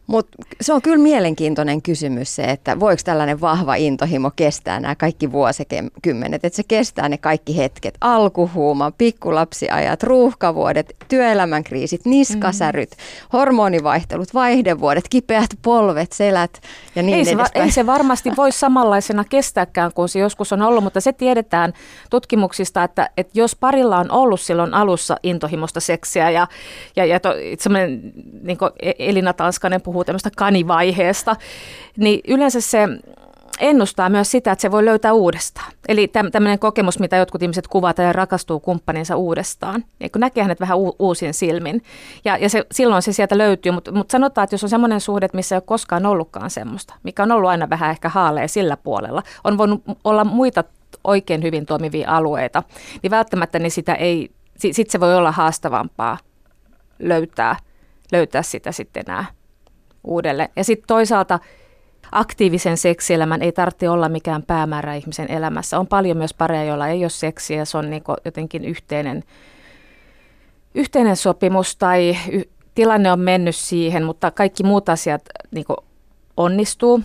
[0.10, 5.32] Mutta se on kyllä mielenkiintoinen kysymys se, että voiko tällainen vahva intohimo kestää nämä kaikki
[5.32, 13.28] vuosikymmenet, että se kestää ne kaikki hetket, alkuhuuma, pikkulapsiajat, ruuhkavuodet, työelämän kriisit, niskasäryt, mm.
[13.34, 16.62] hormonivaihtelut, vaihdevuodet, kipeät polvet, selät
[16.95, 17.65] ja niin ei se, edespäin.
[17.65, 21.74] ei se varmasti voi samanlaisena kestääkään kuin se joskus on ollut, mutta se tiedetään
[22.10, 26.48] tutkimuksista, että, että jos parilla on ollut silloin alussa intohimosta seksiä ja,
[26.95, 27.34] ja, ja to,
[28.41, 31.35] niin e-, Elina Tanskanen puhuu puhuu tämmöistä kanivaiheesta,
[31.97, 32.88] niin yleensä se
[33.59, 35.71] ennustaa myös sitä, että se voi löytää uudestaan.
[35.88, 39.83] Eli tämmöinen kokemus, mitä jotkut ihmiset kuvata ja rakastuu kumppaninsa uudestaan.
[39.99, 41.83] Ja kun näkee hänet vähän u- uusin silmin.
[42.25, 45.27] Ja, ja se, silloin se sieltä löytyy, mutta mut sanotaan, että jos on semmoinen suhde,
[45.33, 49.23] missä ei ole koskaan ollutkaan semmoista, mikä on ollut aina vähän ehkä haalea sillä puolella,
[49.43, 50.63] on voinut olla muita
[51.03, 52.63] oikein hyvin toimivia alueita,
[53.03, 56.17] niin välttämättä niin sitä ei, sitten se voi olla haastavampaa
[56.99, 57.55] löytää,
[58.12, 59.38] löytää sitä sitten enää
[60.10, 60.50] uudelle.
[60.56, 61.39] Ja sitten toisaalta
[62.12, 65.80] aktiivisen seksielämän ei tarvitse olla mikään päämäärä ihmisen elämässä.
[65.80, 69.24] On paljon myös pareja, joilla ei ole seksiä, se on niin jotenkin yhteinen,
[70.76, 75.65] yhteinen sopimus tai y- tilanne on mennyt siihen, mutta kaikki muut asiat niin
[76.38, 77.02] onnistuu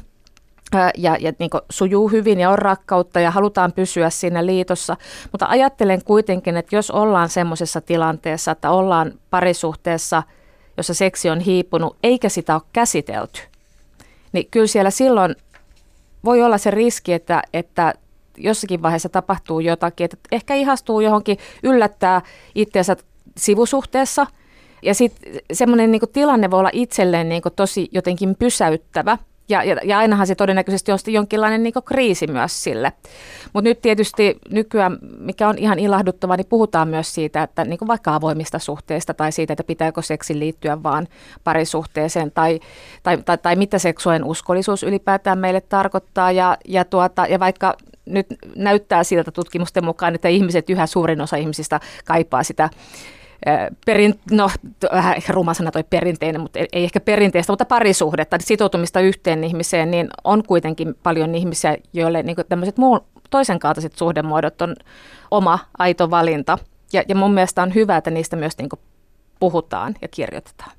[0.96, 4.96] ja, ja niin sujuu hyvin ja on rakkautta ja halutaan pysyä siinä liitossa.
[5.32, 10.22] Mutta ajattelen kuitenkin, että jos ollaan semmoisessa tilanteessa, että ollaan parisuhteessa–
[10.76, 13.40] jossa seksi on hiipunut, eikä sitä ole käsitelty,
[14.32, 15.36] niin kyllä siellä silloin
[16.24, 17.94] voi olla se riski, että, että
[18.36, 22.22] jossakin vaiheessa tapahtuu jotakin, että ehkä ihastuu johonkin, yllättää
[22.54, 22.96] itseänsä
[23.36, 24.26] sivusuhteessa.
[24.82, 29.18] Ja sitten semmoinen niin tilanne voi olla itselleen niin tosi jotenkin pysäyttävä.
[29.48, 32.92] Ja, ja, ja ainahan se todennäköisesti on jonkinlainen niin kriisi myös sille.
[33.52, 38.14] Mutta nyt tietysti nykyään, mikä on ihan ilahduttava, niin puhutaan myös siitä, että niin vaikka
[38.14, 41.06] avoimista suhteista tai siitä, että pitääkö seksi liittyä vaan
[41.44, 42.60] parisuhteeseen tai,
[43.02, 46.32] tai, tai, tai mitä seksuaalinen uskollisuus ylipäätään meille tarkoittaa.
[46.32, 47.76] Ja, ja, tuota, ja vaikka
[48.06, 48.26] nyt
[48.56, 52.70] näyttää siltä tutkimusten mukaan, että ihmiset, yhä suurin osa ihmisistä kaipaa sitä
[53.86, 54.50] perin, no
[54.92, 60.08] vähän ruma sana toi perinteinen, mutta ei ehkä perinteistä, mutta parisuhdetta, sitoutumista yhteen ihmiseen, niin
[60.24, 64.76] on kuitenkin paljon ihmisiä, joille niin tämmöiset muu, toisen kaltaiset suhdemuodot on
[65.30, 66.58] oma aito valinta.
[66.92, 68.68] Ja, ja mun mielestä on hyvä, että niistä myös niin
[69.40, 70.70] puhutaan ja kirjoitetaan.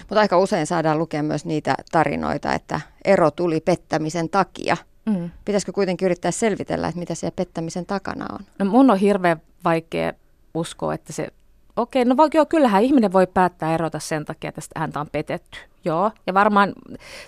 [0.00, 4.76] Mutta aika usein saadaan lukea myös niitä tarinoita, että ero tuli pettämisen takia.
[5.06, 5.30] Mm.
[5.44, 8.40] Pitäisikö kuitenkin yrittää selvitellä, että mitä siellä pettämisen takana on?
[8.58, 10.12] No mun on hirveän vaikea
[10.54, 11.28] uskoa, että se
[11.76, 15.58] Okei, no joo, kyllähän ihminen voi päättää erota sen takia, että häntä on petetty.
[15.84, 16.72] Joo, ja varmaan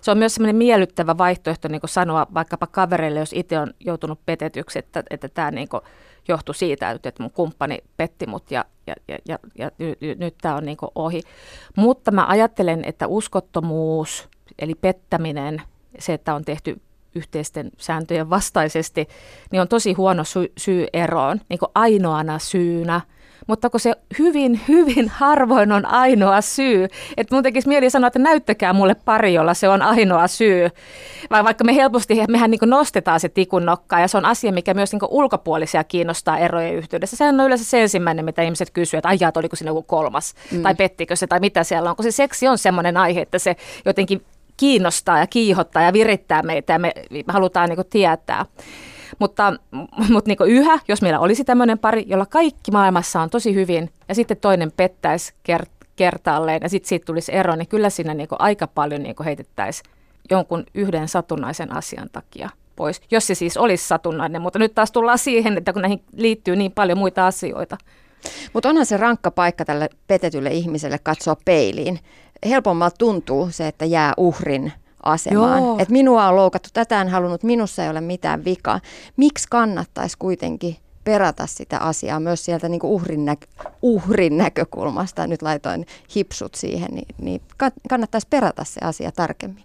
[0.00, 4.78] se on myös semmoinen miellyttävä vaihtoehto niin sanoa vaikkapa kavereille, jos itse on joutunut petetyksi,
[4.78, 5.68] että, että tämä niin
[6.28, 10.56] johtui siitä, että mun kumppani petti mut ja, ja, ja, ja, ja nyt, nyt tämä
[10.56, 11.22] on niin ohi.
[11.76, 14.28] Mutta mä ajattelen, että uskottomuus,
[14.58, 15.62] eli pettäminen,
[15.98, 16.80] se, että on tehty
[17.14, 19.08] yhteisten sääntöjen vastaisesti,
[19.50, 23.00] niin on tosi huono sy- syy eroon, niin ainoana syynä–
[23.46, 28.18] mutta kun se hyvin, hyvin harvoin on ainoa syy, että mun tekisi mieli sanoa, että
[28.18, 30.68] näyttäkää mulle pari, jolla se on ainoa syy.
[31.30, 34.74] Vai vaikka me helposti, mehän niin nostetaan se tikun nokkaa ja se on asia, mikä
[34.74, 37.16] myös niin ulkopuolisia kiinnostaa erojen yhteydessä.
[37.16, 40.62] Sehän on yleensä se ensimmäinen, mitä ihmiset kysyvät, että aijaa, oliko siinä joku kolmas, mm.
[40.62, 41.96] tai pettikö se, tai mitä siellä on.
[41.96, 44.22] Kun se seksi on semmoinen aihe, että se jotenkin
[44.56, 48.46] kiinnostaa ja kiihottaa ja virittää meitä ja me, me halutaan niin tietää.
[49.18, 49.52] Mutta,
[50.10, 54.14] mutta niin yhä, jos meillä olisi tämmöinen pari, jolla kaikki maailmassa on tosi hyvin ja
[54.14, 58.66] sitten toinen pettäisi kert- kertaalleen ja sitten siitä tulisi ero, niin kyllä siinä niin aika
[58.66, 59.90] paljon niin heitettäisiin
[60.30, 64.42] jonkun yhden satunnaisen asian takia pois, jos se siis olisi satunnainen.
[64.42, 67.76] Mutta nyt taas tullaan siihen, että kun näihin liittyy niin paljon muita asioita.
[68.52, 71.98] Mutta onhan se rankka paikka tälle petetylle ihmiselle katsoa peiliin.
[72.48, 74.72] Helpommalta tuntuu se, että jää uhrin
[75.06, 75.80] asemaan.
[75.80, 78.80] Että minua on loukattu, tätä en halunnut, minussa ei ole mitään vikaa.
[79.16, 83.46] Miksi kannattaisi kuitenkin perata sitä asiaa myös sieltä niin uhrin, näkö,
[83.82, 87.42] uhrin näkökulmasta, nyt laitoin hipsut siihen, niin, niin
[87.88, 89.64] kannattaisi perata se asia tarkemmin.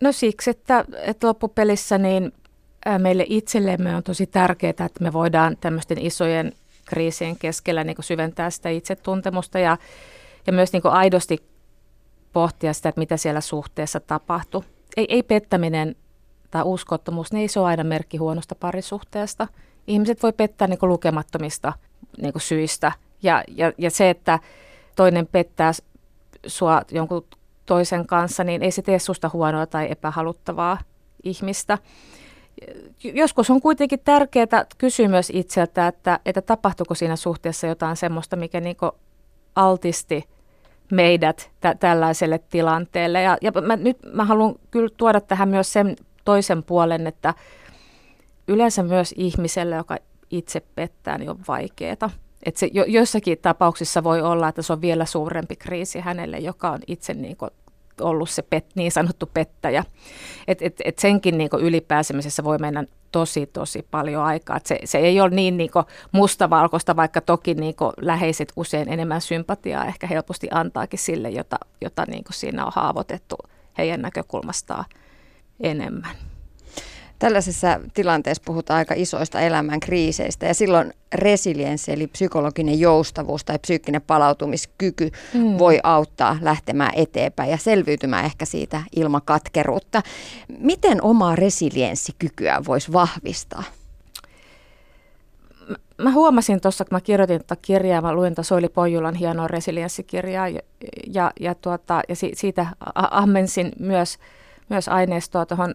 [0.00, 2.32] No siksi, että, että loppupelissä niin
[2.98, 6.52] meille itsellemme on tosi tärkeää, että me voidaan tämmöisten isojen
[6.84, 9.76] kriisien keskellä niin syventää sitä itsetuntemusta ja,
[10.46, 11.42] ja myös niin aidosti
[12.38, 14.62] pohtia sitä, että mitä siellä suhteessa tapahtui.
[14.96, 15.96] Ei, ei pettäminen
[16.50, 19.48] tai uskottomuus, niin ei se ole aina merkki huonosta parisuhteesta.
[19.86, 21.72] Ihmiset voi pettää niin kuin lukemattomista
[22.22, 22.92] niin kuin syistä.
[23.22, 24.38] Ja, ja, ja se, että
[24.96, 25.72] toinen pettää
[26.46, 27.24] sua jonkun
[27.66, 30.78] toisen kanssa, niin ei se tee susta huonoa tai epähaluttavaa
[31.22, 31.78] ihmistä.
[33.04, 38.60] Joskus on kuitenkin tärkeää kysyä myös itseltä, että, että tapahtuuko siinä suhteessa jotain semmoista, mikä
[38.60, 38.76] niin
[39.56, 40.24] altisti–
[40.92, 43.22] meidät tä- tällaiselle tilanteelle.
[43.22, 47.34] Ja, ja mä, nyt mä haluan kyllä tuoda tähän myös sen toisen puolen, että
[48.48, 49.96] yleensä myös ihmiselle, joka
[50.30, 52.10] itse pettää, niin on vaikeaa.
[52.42, 56.70] Että se jo, joissakin tapauksissa voi olla, että se on vielä suurempi kriisi hänelle, joka
[56.70, 57.50] on itse niin kuin
[58.00, 59.84] ollut se pet, niin sanottu pettäjä.
[60.48, 64.60] Et, et, et senkin niin ylipääsemisessä voi mennä tosi, tosi paljon aikaa.
[64.64, 65.70] Se, se ei ole niin, niin
[66.12, 72.24] mustavalkoista, vaikka toki niin läheiset usein enemmän sympatiaa ehkä helposti antaakin sille, jota, jota niin
[72.30, 73.36] siinä on haavoitettu
[73.78, 74.84] heidän näkökulmastaan
[75.60, 76.16] enemmän.
[77.18, 84.02] Tällaisessa tilanteessa puhutaan aika isoista elämän kriiseistä ja silloin resilienssi eli psykologinen joustavuus tai psyykkinen
[84.02, 85.58] palautumiskyky mm.
[85.58, 90.02] voi auttaa lähtemään eteenpäin ja selviytymään ehkä siitä ilman katkeruutta.
[90.58, 93.62] Miten omaa resilienssikykyä voisi vahvistaa?
[95.98, 100.60] Mä huomasin tuossa, kun mä kirjoitin tätä kirjaa, mä luin Soili Pojulan hienoa resilienssikirjaa ja,
[101.06, 104.18] ja, ja, tuota, ja si, siitä ammensin myös,
[104.68, 105.74] myös aineistoa tuohon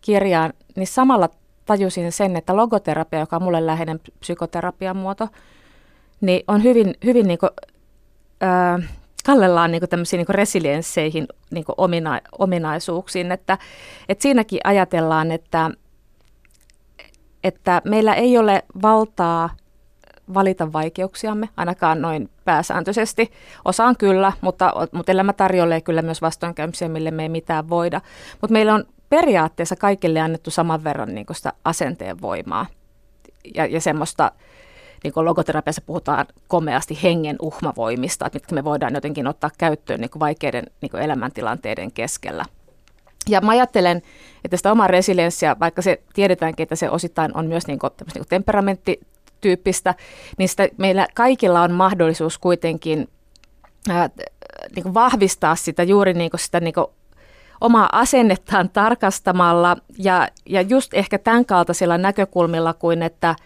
[0.00, 1.28] kirjaan, niin samalla
[1.66, 5.28] tajusin sen, että logoterapia, joka on mulle läheinen psykoterapian muoto,
[6.20, 7.50] niin on hyvin, hyvin niin kuin,
[8.42, 8.88] äh,
[9.26, 13.58] kallellaan niin tämmöisiin niin resiliensseihin niin omina, ominaisuuksiin, että,
[14.08, 15.70] että siinäkin ajatellaan, että,
[17.44, 19.50] että meillä ei ole valtaa
[20.34, 23.32] valita vaikeuksiamme, ainakaan noin pääsääntöisesti.
[23.64, 28.00] Osaan kyllä, mutta, mutta elämä tarjoilee kyllä myös vastoinkäymisiä, mille me ei mitään voida.
[28.40, 32.66] Mutta meillä on periaatteessa kaikille annettu saman verran niin sitä asenteen voimaa
[33.54, 34.32] ja, ja semmoista,
[35.04, 40.10] niin kuin logoterapiassa puhutaan komeasti hengen uhmavoimista, että mitkä me voidaan jotenkin ottaa käyttöön niin
[40.10, 42.44] kuin vaikeiden niin kuin elämäntilanteiden keskellä.
[43.28, 44.02] Ja mä ajattelen,
[44.44, 48.12] että sitä omaa resilienssiä, vaikka se tiedetäänkin, että se osittain on myös niin kuin, niin
[48.12, 49.94] kuin temperamenttityyppistä,
[50.38, 53.08] niin sitä meillä kaikilla on mahdollisuus kuitenkin
[53.88, 54.10] ää,
[54.76, 56.86] niin kuin vahvistaa sitä juuri niin kuin sitä niin kuin
[57.62, 63.36] omaa asennettaan tarkastamalla ja, ja just ehkä tämän kaltaisilla näkökulmilla kuin, että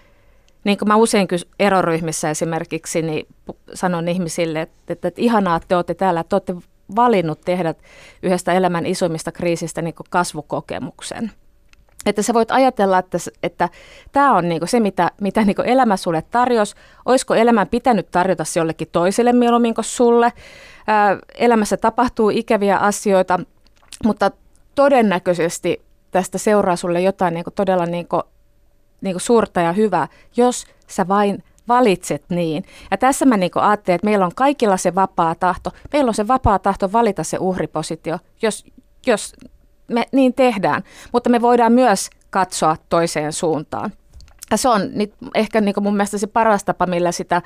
[0.64, 3.26] niin kuin mä usein kysyn eroryhmissä esimerkiksi, niin
[3.74, 6.54] sanon ihmisille, että, että, että ihanaa, että te olette täällä, te olette
[6.96, 7.74] valinnut tehdä
[8.22, 11.32] yhdestä elämän isoimmista kriisistä niin kasvukokemuksen.
[12.06, 13.68] Että sä voit ajatella, että, että
[14.12, 16.74] tämä on niinku se, mitä, mitä niinku elämä sulle tarjosi.
[17.04, 20.32] Olisiko elämän pitänyt tarjota se jollekin toiselle mieluummin kuin sulle?
[20.86, 23.40] Ää, elämässä tapahtuu ikäviä asioita,
[24.04, 24.30] mutta
[24.74, 28.22] todennäköisesti tästä seuraa sulle jotain niinku todella niinku,
[29.00, 32.64] niinku suurta ja hyvää, jos sä vain valitset niin.
[32.90, 35.70] Ja tässä mä niin ajattelen, että meillä on kaikilla se vapaa tahto.
[35.92, 38.64] Meillä on se vapaa tahto valita se uhripositio, jos,
[39.06, 39.32] jos
[39.88, 40.82] me niin tehdään.
[41.12, 43.92] Mutta me voidaan myös katsoa toiseen suuntaan.
[44.50, 47.42] Ja se on nyt ehkä niin mun mielestä se paras tapa, millä sitä,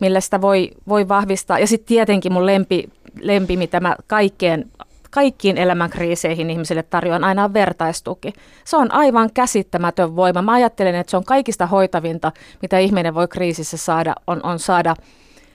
[0.00, 1.58] millä sitä voi, voi vahvistaa.
[1.58, 2.88] Ja sitten tietenkin mun lempi,
[3.20, 4.70] lempi, mitä mä kaikkeen
[5.10, 8.32] kaikkiin elämänkriiseihin ihmisille tarjoan aina vertaistuki.
[8.64, 10.42] Se on aivan käsittämätön voima.
[10.42, 14.94] Mä ajattelen, että se on kaikista hoitavinta, mitä ihminen voi kriisissä saada, on, on saada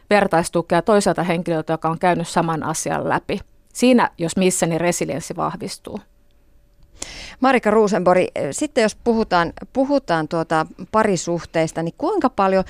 [0.09, 3.39] vertaistukea toiselta henkilöltä, joka on käynyt saman asian läpi.
[3.73, 5.99] Siinä, jos missä, niin resilienssi vahvistuu.
[7.39, 12.63] Marika Ruusenbori, sitten jos puhutaan, puhutaan tuota parisuhteista, niin kuinka paljon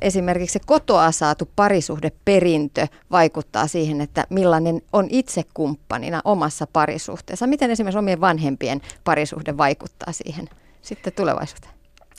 [0.00, 7.46] esimerkiksi se kotoa saatu parisuhdeperintö vaikuttaa siihen, että millainen on itse kumppanina omassa parisuhteessa?
[7.46, 10.48] Miten esimerkiksi omien vanhempien parisuhde vaikuttaa siihen
[10.82, 11.78] sitten tulevaisuuteen?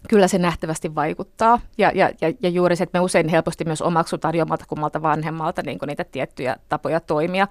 [0.10, 3.82] Kyllä se nähtävästi vaikuttaa ja, ja, ja, ja juuri se, että me usein helposti myös
[3.82, 7.48] omaksutaan jommalta kummalta vanhemmalta niin niitä tiettyjä tapoja toimia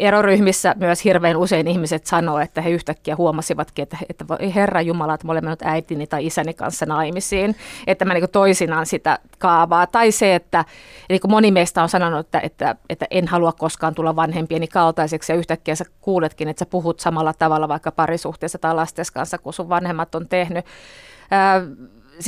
[0.00, 5.26] eroryhmissä myös hirveän usein ihmiset sanoo, että he yhtäkkiä huomasivatkin, että, että Herra Jumala, että
[5.26, 9.86] mä olen äitini tai isäni kanssa naimisiin, että mä niin toisinaan sitä kaavaa.
[9.86, 10.64] Tai se, että
[11.08, 15.38] niin moni meistä on sanonut, että, että, että en halua koskaan tulla vanhempieni kaltaiseksi ja
[15.38, 19.68] yhtäkkiä sä kuuletkin, että sä puhut samalla tavalla vaikka parisuhteessa tai lastes kanssa, kun sun
[19.68, 20.64] vanhemmat on tehnyt.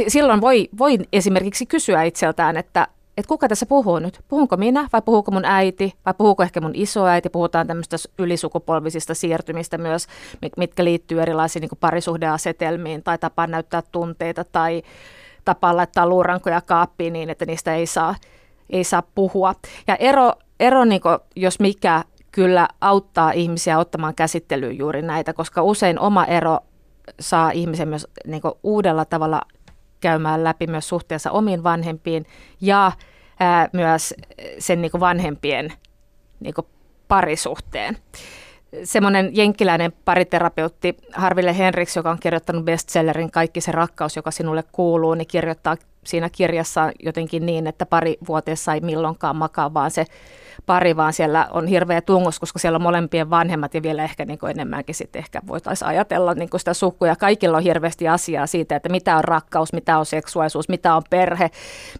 [0.08, 4.20] silloin voi, voi esimerkiksi kysyä itseltään, että että kuka tässä puhuu nyt?
[4.28, 7.28] Puhunko minä vai puhuuko mun äiti vai puhuuko ehkä mun isoäiti?
[7.28, 10.06] Puhutaan tämmöistä ylisukupolvisista siirtymistä myös,
[10.56, 14.82] mitkä liittyy erilaisiin niin parisuhdeasetelmiin tai tapaan näyttää tunteita tai
[15.44, 18.14] tapaan laittaa luurankoja kaappiin niin, että niistä ei saa,
[18.70, 19.54] ei saa puhua.
[19.86, 25.62] Ja ero, ero niin kuin, jos mikä, kyllä auttaa ihmisiä ottamaan käsittelyyn juuri näitä, koska
[25.62, 26.58] usein oma ero
[27.20, 29.42] saa ihmisen myös niin uudella tavalla
[30.00, 32.26] käymään läpi myös suhteessa omiin vanhempiin
[32.60, 32.92] ja
[33.40, 34.14] ää, myös
[34.58, 35.72] sen niin kuin vanhempien
[36.40, 36.66] niin kuin
[37.08, 37.96] parisuhteen.
[38.84, 45.14] Semmoinen jenkkiläinen pariterapeutti Harville Henriks, joka on kirjoittanut bestsellerin Kaikki se rakkaus, joka sinulle kuuluu,
[45.14, 50.04] niin kirjoittaa siinä kirjassa jotenkin niin, että pari vuoteessa ei milloinkaan makaa, vaan se
[50.66, 54.38] pari, vaan siellä on hirveä tungos, koska siellä on molempien vanhemmat ja vielä ehkä niin
[54.38, 57.16] kuin enemmänkin sitten ehkä voitaisiin ajatella niin kuin sitä sukua.
[57.16, 61.50] Kaikilla on hirveästi asiaa siitä, että mitä on rakkaus, mitä on seksuaalisuus, mitä on perhe,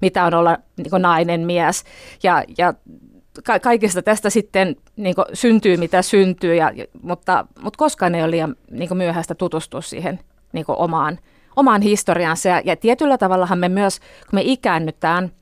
[0.01, 1.85] mitä on olla niin kuin nainen, mies.
[2.23, 2.75] Ja, ja
[3.45, 8.57] ka- kaikista tästä sitten niin syntyy mitä syntyy, ja, mutta, mutta koskaan ei ole liian
[8.71, 10.21] niin myöhäistä tutustua siihen
[10.53, 11.19] niin omaan,
[11.57, 12.49] omaan historiaansa.
[12.49, 15.33] Ja, ja tietyllä tavallahan me myös, kun me ikäännytään,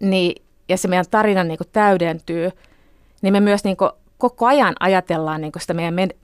[0.00, 2.50] niin ja se meidän tarina niin kuin täydentyy,
[3.22, 6.14] niin me myös niin kuin koko ajan ajatellaan niin kuin sitä meidän men-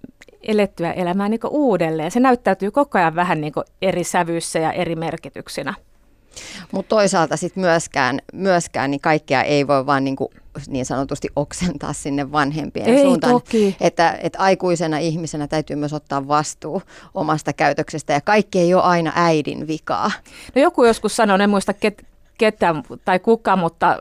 [0.42, 2.10] elettyä elämää niin kuin uudelleen.
[2.10, 5.74] Se näyttäytyy koko ajan vähän niin kuin eri sävyissä ja eri merkityksinä.
[6.72, 10.28] Mutta toisaalta sitten myöskään, myöskään niin kaikkea ei voi vaan niin, kuin
[10.68, 13.32] niin sanotusti oksentaa sinne vanhempien ei, suuntaan.
[13.32, 13.76] Toki.
[13.80, 16.82] Että, että aikuisena ihmisenä täytyy myös ottaa vastuu
[17.14, 20.10] omasta käytöksestä ja kaikki ei ole aina äidin vikaa.
[20.54, 22.06] No joku joskus sanoi, en muista ket,
[22.38, 23.98] ketä tai kuka, mutta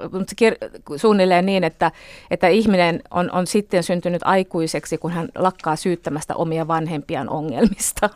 [0.96, 1.92] suunnilleen niin, että,
[2.32, 8.10] että ihminen on, on sitten syntynyt aikuiseksi, kun hän lakkaa syyttämästä omia vanhempiaan ongelmista.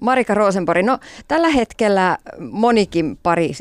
[0.00, 2.18] Marika Rosenborg, no tällä hetkellä
[2.50, 3.52] monikin pari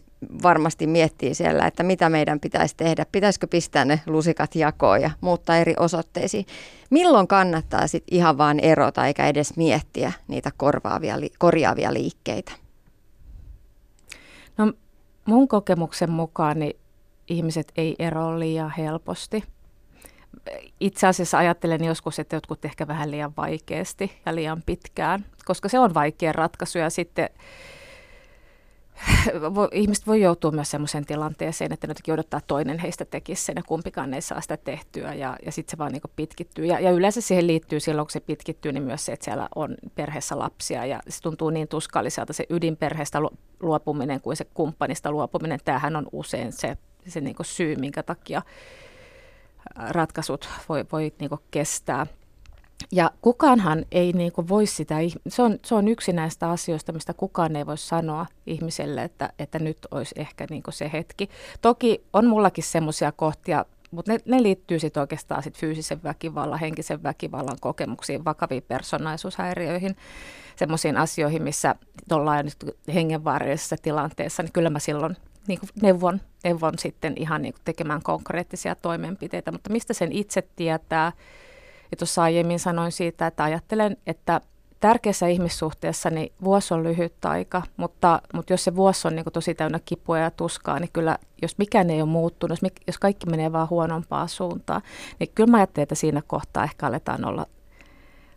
[0.43, 3.05] varmasti miettii siellä, että mitä meidän pitäisi tehdä.
[3.11, 6.45] Pitäisikö pistää ne lusikat jakoon ja muuttaa eri osoitteisiin.
[6.89, 12.51] Milloin kannattaa sitten ihan vaan erota eikä edes miettiä niitä korvaavia, korjaavia liikkeitä?
[14.57, 14.73] No
[15.25, 16.79] mun kokemuksen mukaan niin
[17.27, 19.43] ihmiset ei eroa liian helposti.
[20.79, 25.79] Itse asiassa ajattelen joskus, että jotkut ehkä vähän liian vaikeasti ja liian pitkään, koska se
[25.79, 27.29] on vaikea ratkaisu ja sitten
[29.71, 34.13] ihmiset voi joutua myös sellaiseen tilanteeseen, että jotenkin odottaa toinen heistä tekisi sen ja kumpikaan
[34.13, 36.65] ei saa sitä tehtyä ja, ja sitten se vaan niin pitkittyy.
[36.65, 39.75] Ja, ja yleensä siihen liittyy silloin, kun se pitkittyy, niin myös se, että siellä on
[39.95, 43.19] perheessä lapsia ja se tuntuu niin tuskalliselta se ydinperheestä
[43.59, 45.59] luopuminen kuin se kumppanista luopuminen.
[45.65, 46.77] Tämähän on usein se,
[47.07, 48.41] se niin syy, minkä takia
[49.75, 52.07] ratkaisut voi, voi niin kestää.
[52.91, 54.95] Ja kukaanhan ei niin kuin voi sitä,
[55.27, 59.59] se on, se on yksi näistä asioista, mistä kukaan ei voi sanoa ihmiselle, että, että
[59.59, 61.29] nyt olisi ehkä niin kuin se hetki.
[61.61, 67.03] Toki on mullakin semmoisia kohtia, mutta ne, ne liittyy sitten oikeastaan sit fyysisen väkivallan, henkisen
[67.03, 69.95] väkivallan kokemuksiin, vakaviin persoonallisuushäiriöihin,
[70.55, 71.75] semmoisiin asioihin, missä
[72.11, 75.17] ollaan nyt hengenvaarallisessa tilanteessa, niin kyllä mä silloin
[75.47, 80.43] niin kuin neuvon, neuvon sitten ihan niin kuin tekemään konkreettisia toimenpiteitä, mutta mistä sen itse
[80.55, 81.11] tietää,
[81.93, 84.41] ja tuossa aiemmin sanoin siitä, että ajattelen, että
[84.79, 89.33] tärkeässä ihmissuhteessa niin vuosi on lyhyt aika, mutta, mutta jos se vuosi on niin kuin
[89.33, 93.51] tosi täynnä kipua ja tuskaa, niin kyllä jos mikään ei ole muuttunut, jos, kaikki menee
[93.51, 94.81] vaan huonompaan suuntaan,
[95.19, 97.45] niin kyllä mä ajattelen, että siinä kohtaa ehkä aletaan olla,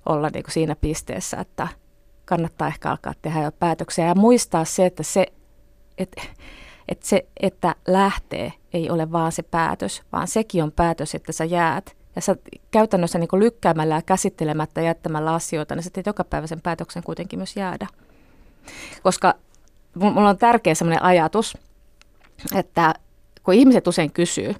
[0.06, 1.68] olla niin kuin siinä pisteessä, että
[2.24, 5.26] kannattaa ehkä alkaa tehdä jo päätöksiä ja muistaa se, että se,
[5.98, 6.22] että,
[6.88, 11.44] että se, että lähtee, ei ole vaan se päätös, vaan sekin on päätös, että sä
[11.44, 12.36] jäät ja sä
[12.70, 17.86] käytännössä niin lykkäämällä ja käsittelemättä jättämällä asioita, niin sä teet jokapäiväisen päätöksen kuitenkin myös jäädä.
[19.02, 19.34] Koska
[19.94, 21.58] mulla on tärkeä sellainen ajatus,
[22.54, 22.94] että
[23.42, 24.54] kun ihmiset usein kysyy,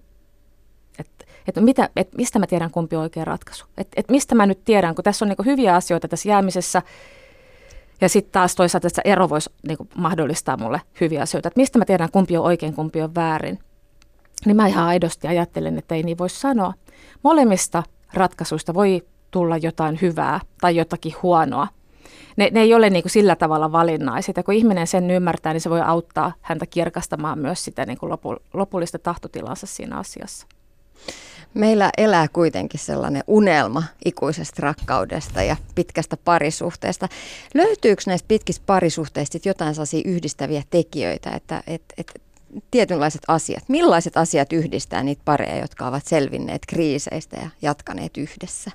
[0.99, 3.67] että, että, mitä, että mistä mä tiedän, kumpi on oikea ratkaisu.
[3.79, 6.83] Että, että mistä mä nyt tiedän, kun tässä on niin hyviä asioita tässä jäämisessä,
[8.01, 11.49] ja sitten taas toisaalta että ero voisi niin mahdollistaa mulle hyviä asioita.
[11.49, 13.59] Että mistä mä tiedän, kumpi on oikein, kumpi on väärin.
[14.45, 16.74] Niin mä ihan aidosti ajattelen, että ei niin voi sanoa.
[17.22, 17.82] Molemmista
[18.14, 21.68] ratkaisuista voi tulla jotain hyvää tai jotakin huonoa.
[22.37, 24.37] Ne, ne ei ole niin kuin sillä tavalla valinnaiset.
[24.37, 28.11] Ja kun ihminen sen ymmärtää, niin se voi auttaa häntä kirkastamaan myös sitä niin kuin
[28.11, 30.47] lopu, lopullista tahtotilansa siinä asiassa.
[31.55, 37.09] Meillä elää kuitenkin sellainen unelma ikuisesta rakkaudesta ja pitkästä parisuhteesta.
[37.55, 42.22] Löytyykö näistä pitkistä parisuhteista jotain sellaisia yhdistäviä tekijöitä, että et, et
[42.71, 43.65] tietynlaiset asiat.
[43.69, 48.71] Millaiset asiat yhdistää niitä pareja, jotka ovat selvinneet kriiseistä ja jatkaneet yhdessä?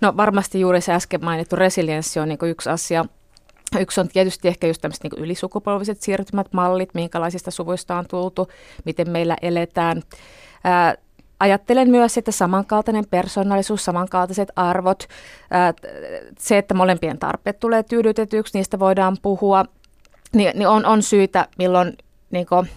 [0.00, 3.04] No varmasti juuri se äsken mainittu resilienssi on niin yksi asia.
[3.80, 8.48] Yksi on tietysti ehkä just tämmöiset niin ylisukupolviset siirtymät, mallit, minkälaisista suvuista on tultu,
[8.84, 10.02] miten meillä eletään.
[10.64, 10.94] Ää,
[11.40, 15.08] ajattelen myös, että samankaltainen persoonallisuus, samankaltaiset arvot,
[15.50, 15.74] ää,
[16.38, 19.64] se, että molempien tarpeet tulee tyydytetyksi, niistä voidaan puhua,
[20.34, 21.96] niin, niin on, on syitä, milloin
[22.30, 22.68] niin kuin,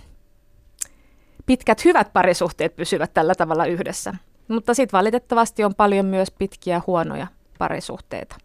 [1.52, 4.14] pitkät hyvät parisuhteet pysyvät tällä tavalla yhdessä.
[4.48, 7.28] Mutta sitten valitettavasti on paljon myös pitkiä huonoja
[7.58, 8.36] parisuhteita,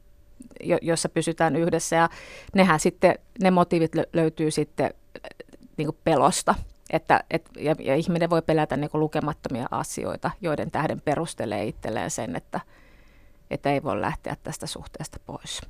[0.62, 1.96] jo, joissa pysytään yhdessä.
[1.96, 2.08] Ja
[2.54, 4.90] nehän sitten, ne motiivit löytyy sitten
[5.76, 6.54] niin kuin pelosta.
[6.90, 12.10] Että, et, ja, ja ihminen voi pelätä niin kuin lukemattomia asioita, joiden tähden perustelee itselleen
[12.10, 12.60] sen, että,
[13.50, 15.60] että ei voi lähteä tästä suhteesta pois.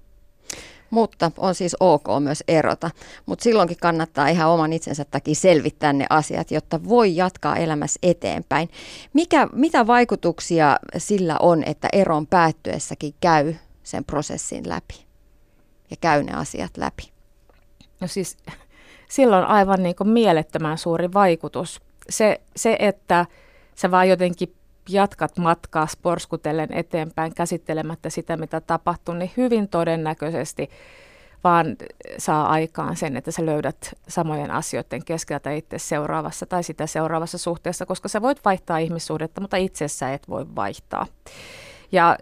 [0.91, 2.91] Mutta on siis ok myös erota.
[3.27, 8.69] Mutta silloinkin kannattaa ihan oman itsensä takia selvittää ne asiat, jotta voi jatkaa elämässä eteenpäin.
[9.13, 15.07] Mikä, mitä vaikutuksia sillä on, että eron päättyessäkin käy sen prosessin läpi
[15.91, 17.13] ja käy ne asiat läpi?
[18.01, 18.37] No siis
[19.09, 21.81] silloin aivan niin kuin mielettömän suuri vaikutus.
[22.11, 23.27] Se, se, että
[23.75, 24.55] sä vaan jotenkin
[24.89, 30.71] jatkat matkaa sporskutellen eteenpäin käsittelemättä sitä, mitä tapahtuu, niin hyvin todennäköisesti
[31.45, 31.77] vaan
[32.19, 37.87] saa aikaan sen, että sä löydät samojen asioiden keskeltä itse seuraavassa tai sitä seuraavassa suhteessa,
[37.87, 41.07] koska sä voit vaihtaa ihmissuhdetta, mutta itsessä et voi vaihtaa.
[41.93, 42.17] Ja,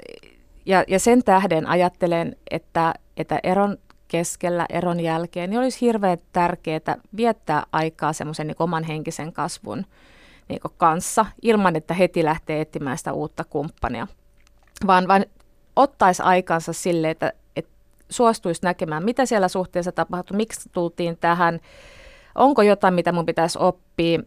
[0.66, 6.96] ja, ja sen tähden ajattelen, että, että eron keskellä, eron jälkeen, niin olisi hirveän tärkeää
[7.16, 9.86] viettää aikaa semmoisen niin oman henkisen kasvun
[10.48, 14.06] niin kanssa ilman, että heti lähtee etsimään sitä uutta kumppania,
[14.86, 15.24] vaan, vaan
[15.76, 17.70] ottaisi aikansa sille, että, että
[18.10, 21.60] suostuisi näkemään, mitä siellä suhteessa tapahtui, miksi tultiin tähän,
[22.34, 24.20] onko jotain, mitä mun pitäisi oppia,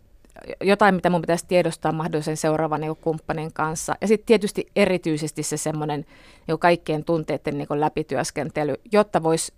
[0.61, 3.95] jotain, mitä mun pitäisi tiedostaa mahdollisen seuraavan niin kumppanin kanssa.
[4.01, 6.05] Ja sitten tietysti erityisesti se semmoinen
[6.47, 9.53] niin kaikkien tunteiden niin läpityöskentely, jotta voisi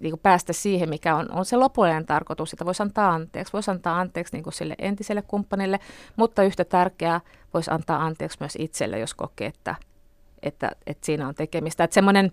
[0.00, 3.52] niin kuin päästä siihen, mikä on, on se lopullinen tarkoitus, että voisi antaa anteeksi.
[3.52, 5.80] Voisi antaa anteeksi niin kuin sille entiselle kumppanille,
[6.16, 7.20] mutta yhtä tärkeää
[7.54, 9.74] voisi antaa anteeksi myös itselle, jos kokee, että,
[10.42, 11.84] että, että siinä on tekemistä.
[11.84, 12.32] Että semmoinen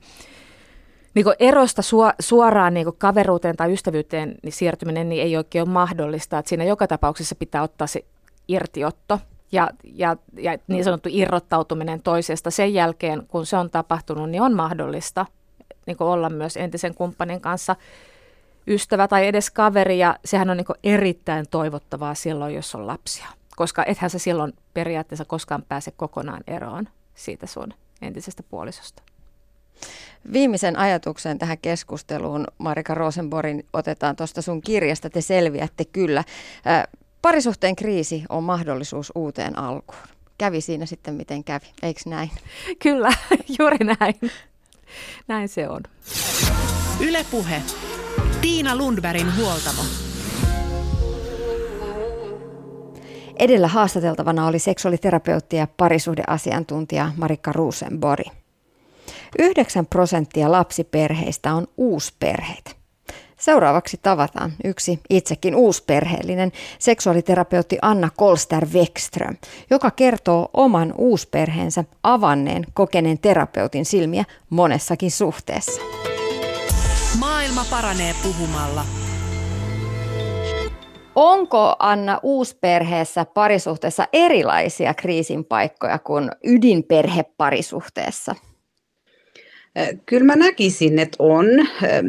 [1.16, 1.82] niin kuin erosta
[2.20, 6.38] suoraan niin kuin kaveruuteen tai ystävyyteen niin siirtyminen niin ei oikein ole mahdollista.
[6.38, 8.06] Että siinä joka tapauksessa pitää ottaa se
[8.48, 9.20] irtiotto
[9.52, 12.52] ja, ja, ja niin sanottu irrottautuminen toisesta.
[12.52, 15.26] Sen jälkeen, kun se on tapahtunut, niin on mahdollista–
[15.86, 17.76] niin kuin olla myös entisen kumppanin kanssa
[18.68, 23.28] ystävä tai edes kaveri ja sehän on niin erittäin toivottavaa silloin, jos on lapsia.
[23.56, 29.04] Koska ethän sä silloin periaatteessa koskaan pääse kokonaan eroon siitä sun entisestä puolisosta.
[30.34, 36.24] Viimeisen ajatuksen tähän keskusteluun, Marika Rosenborin, otetaan tuosta sun kirjasta, te selviätte kyllä.
[37.22, 40.02] Parisuhteen kriisi on mahdollisuus uuteen alkuun.
[40.38, 42.32] Kävi siinä sitten miten kävi, eikö näin?
[42.80, 43.10] Kyllä,
[43.60, 44.16] juuri näin.
[45.28, 45.82] Näin se on.
[47.00, 47.62] Ylepuhe.
[48.42, 49.82] Tiina Lundbergin huoltamo.
[53.40, 58.26] Edellä haastateltavana oli seksuaaliterapeutti ja parisuhdeasiantuntija Marikka Rosenbori.
[59.40, 62.83] 9 prosenttia lapsiperheistä on uusperheitä.
[63.44, 69.36] Seuraavaksi tavataan yksi itsekin uusperheellinen seksuaaliterapeutti Anna Kolster Wekström,
[69.70, 75.82] joka kertoo oman uusperheensä avanneen kokeneen terapeutin silmiä monessakin suhteessa.
[77.20, 78.86] Maailma paranee puhumalla.
[81.16, 88.36] Onko Anna uusperheessä parisuhteessa erilaisia kriisin paikkoja kuin ydinperheparisuhteessa?
[90.06, 91.46] Kyllä mä näkisin, että on.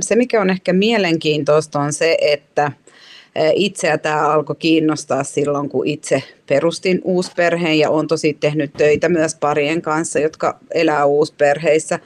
[0.01, 2.73] Se, mikä on ehkä mielenkiintoista, on se, että
[3.55, 9.35] itseä tämä alkoi kiinnostaa silloin, kun itse perustin uusperheen ja on tosi tehnyt töitä myös
[9.35, 11.99] parien kanssa, jotka elää uusperheissä.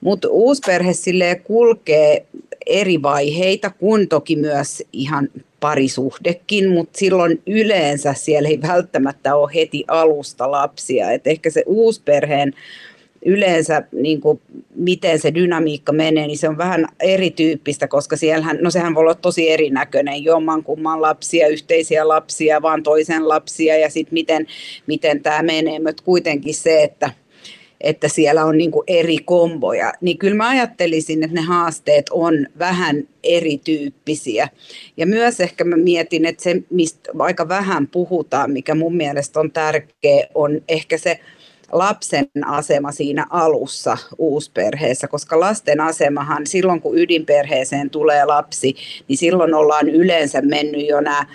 [0.00, 2.26] Mutta uusperhe sille kulkee
[2.66, 5.28] eri vaiheita, kun toki myös ihan
[5.60, 11.10] parisuhdekin, mutta silloin yleensä siellä ei välttämättä ole heti alusta lapsia.
[11.10, 12.52] Et ehkä se uusperheen
[13.26, 14.40] yleensä niin kuin,
[14.74, 19.14] miten se dynamiikka menee, niin se on vähän erityyppistä, koska siellähän, no sehän voi olla
[19.14, 24.46] tosi erinäköinen, jomman kumman lapsia, yhteisiä lapsia, vaan toisen lapsia ja sitten miten,
[24.86, 27.10] miten tämä menee, mutta kuitenkin se, että
[27.80, 33.08] että siellä on niin eri komboja, niin kyllä mä ajattelisin, että ne haasteet on vähän
[33.22, 34.48] erityyppisiä.
[34.96, 39.52] Ja myös ehkä mä mietin, että se, mistä aika vähän puhutaan, mikä mun mielestä on
[39.52, 41.20] tärkeä, on ehkä se
[41.72, 48.76] lapsen asema siinä alussa uusperheessä, koska lasten asemahan silloin, kun ydinperheeseen tulee lapsi,
[49.08, 51.26] niin silloin ollaan yleensä mennyt jo nämä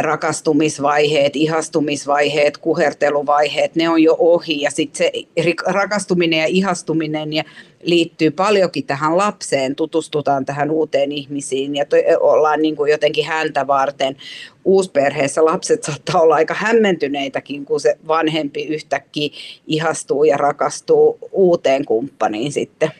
[0.00, 5.12] rakastumisvaiheet, ihastumisvaiheet, kuherteluvaiheet, ne on jo ohi ja sitten se
[5.66, 7.44] rakastuminen ja ihastuminen ja
[7.82, 13.66] liittyy paljonkin tähän lapseen, tutustutaan tähän uuteen ihmisiin ja to, ollaan niin kuin jotenkin häntä
[13.66, 14.16] varten.
[14.64, 19.28] Uusperheessä lapset saattaa olla aika hämmentyneitäkin, kun se vanhempi yhtäkkiä
[19.66, 22.90] ihastuu ja rakastuu uuteen kumppaniin sitten.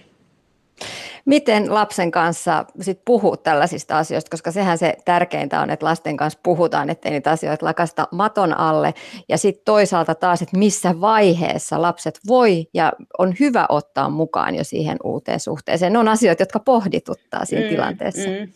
[1.25, 6.39] Miten lapsen kanssa sit puhuu tällaisista asioista, koska sehän se tärkeintä on, että lasten kanssa
[6.43, 8.95] puhutaan, ettei niitä asioita lakasta maton alle.
[9.29, 14.65] Ja sitten toisaalta taas, että missä vaiheessa lapset voi ja on hyvä ottaa mukaan jo
[14.65, 15.93] siihen uuteen suhteeseen.
[15.93, 18.29] Ne on asioita, jotka pohdituttaa siinä mm, tilanteessa.
[18.29, 18.53] Mm.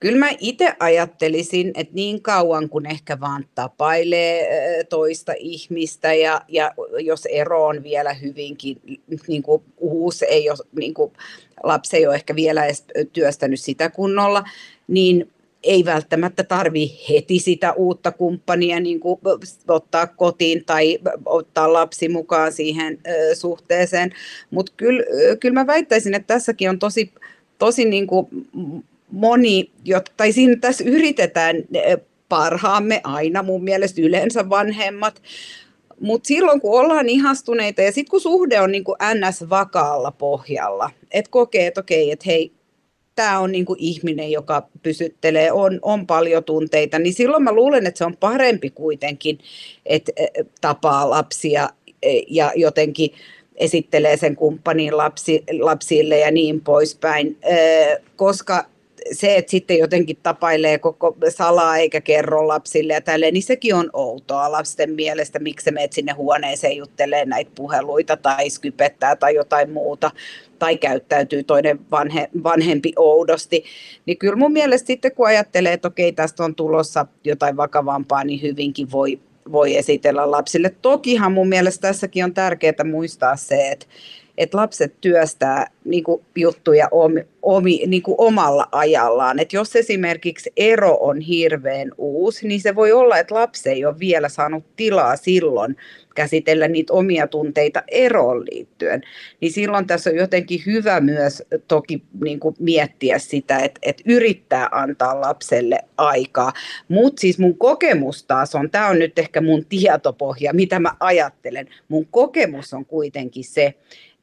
[0.00, 4.48] Kyllä mä itse ajattelisin, että niin kauan kun ehkä vaan tapailee
[4.84, 8.80] toista ihmistä ja, ja jos ero on vielä hyvinkin
[9.28, 11.12] niin kuin uusi, ei ole, niin kuin,
[11.62, 14.44] lapsi ei ole ehkä vielä edes työstänyt sitä kunnolla,
[14.88, 15.30] niin
[15.62, 19.20] ei välttämättä tarvi heti sitä uutta kumppania niin kuin
[19.68, 22.98] ottaa kotiin tai ottaa lapsi mukaan siihen
[23.34, 24.10] suhteeseen.
[24.50, 25.02] Mutta kyllä,
[25.40, 27.12] kyllä mä väittäisin, että tässäkin on tosi,
[27.58, 28.26] tosi niin kuin
[29.10, 29.70] moni,
[30.16, 31.56] tai siinä tässä yritetään
[32.28, 35.22] parhaamme aina mun mielestä yleensä vanhemmat,
[36.00, 41.30] mutta silloin kun ollaan ihastuneita ja sitten kun suhde on niin kuin NS-vakaalla pohjalla, että
[41.30, 42.52] kokee, että okei, että hei,
[43.14, 47.86] tämä on niin kuin ihminen, joka pysyttelee, on, on paljon tunteita, niin silloin mä luulen,
[47.86, 49.38] että se on parempi kuitenkin,
[49.86, 50.30] että eh,
[50.60, 51.68] tapaa lapsia
[52.02, 53.10] eh, ja jotenkin
[53.56, 57.38] esittelee sen kumppanin lapsi, lapsille ja niin poispäin,
[58.16, 58.64] koska
[59.12, 63.90] se, että sitten jotenkin tapailee koko salaa eikä kerro lapsille ja tälleen, niin sekin on
[63.92, 70.10] outoa lasten mielestä, miksi menet sinne huoneeseen juttelee näitä puheluita tai skypettää tai jotain muuta
[70.58, 73.64] tai käyttäytyy toinen vanhe, vanhempi oudosti.
[74.06, 78.42] Niin kyllä mun mielestä sitten kun ajattelee, että okei tästä on tulossa jotain vakavampaa, niin
[78.42, 79.20] hyvinkin voi,
[79.52, 80.74] voi esitellä lapsille.
[80.82, 83.86] Tokihan mun mielestä tässäkin on tärkeää muistaa se, että
[84.40, 89.38] että lapset työstää niin kuin, juttuja omi, omi, niin kuin omalla ajallaan.
[89.38, 93.98] Et jos esimerkiksi ero on hirveän uusi, niin se voi olla, että lapsi ei ole
[93.98, 95.76] vielä saanut tilaa silloin
[96.14, 99.02] käsitellä niitä omia tunteita eroon liittyen.
[99.40, 104.68] Niin silloin tässä on jotenkin hyvä myös toki niin kuin miettiä sitä, että, että yrittää
[104.72, 106.52] antaa lapselle aikaa.
[106.88, 111.68] Mutta siis mun kokemus taas on, tämä on nyt ehkä mun tietopohja, mitä mä ajattelen.
[111.88, 113.74] Mun kokemus on kuitenkin se,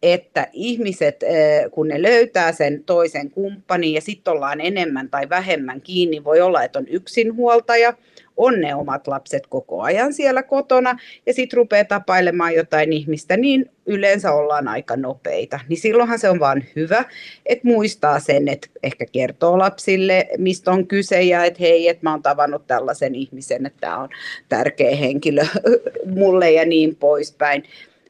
[0.04, 5.82] että ihmiset, eh, kun ne löytää sen toisen kumppanin ja sitten ollaan enemmän tai vähemmän
[5.82, 7.94] kiinni, voi olla, että on yksinhuoltaja,
[8.38, 13.72] on ne omat lapset koko ajan siellä kotona ja sitten rupeaa tapailemaan jotain ihmistä, niin
[13.86, 15.60] yleensä ollaan aika nopeita.
[15.70, 17.06] Niin silloinhan se on vaan hyvä,
[17.46, 22.12] että muistaa sen, että ehkä kertoo lapsille, mistä on kyse ja että hei, että mä
[22.12, 24.10] oon tavannut tällaisen ihmisen, että tämä on
[24.50, 25.46] tärkeä henkilö
[26.20, 27.64] mulle ja niin poispäin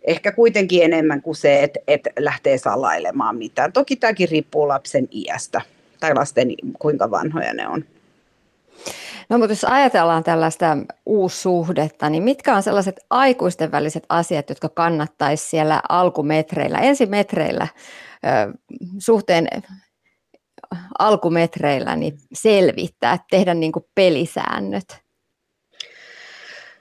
[0.07, 3.73] ehkä kuitenkin enemmän kuin se, että, että lähtee salailemaan mitään.
[3.73, 5.61] Toki tämäkin riippuu lapsen iästä
[5.99, 6.47] tai lasten,
[6.79, 7.83] kuinka vanhoja ne on.
[9.29, 15.49] No mutta jos ajatellaan tällaista uussuhdetta, niin mitkä on sellaiset aikuisten väliset asiat, jotka kannattaisi
[15.49, 17.67] siellä alkumetreillä, ensimetreillä
[18.97, 19.47] suhteen
[20.99, 25.06] alkumetreillä niin selvittää, tehdä niin kuin pelisäännöt?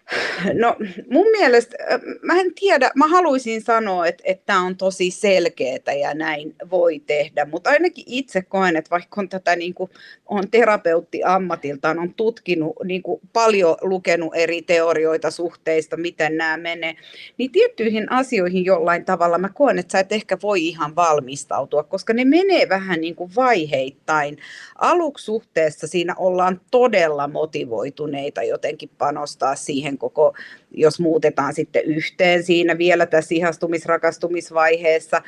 [0.62, 0.76] No
[1.11, 1.76] mun mielestä,
[2.22, 6.98] mä en tiedä, mä haluaisin sanoa, että, että tämä on tosi selkeää ja näin voi
[6.98, 9.90] tehdä, mutta ainakin itse koen, että vaikka on tätä niin kuin,
[10.26, 16.96] on terapeutti ammatiltaan, on tutkinut, niin kuin, paljon lukenut eri teorioita suhteista, miten nämä menee,
[17.38, 22.12] niin tiettyihin asioihin jollain tavalla mä koen, että sä et ehkä voi ihan valmistautua, koska
[22.12, 24.38] ne menee vähän niin kuin vaiheittain.
[24.78, 30.34] Aluksi suhteessa siinä ollaan todella motivoituneita jotenkin panostaa siihen koko,
[30.70, 35.22] jos muutetaan sitten yhteen siinä vielä tässä ihastumisrakastumisvaiheessa,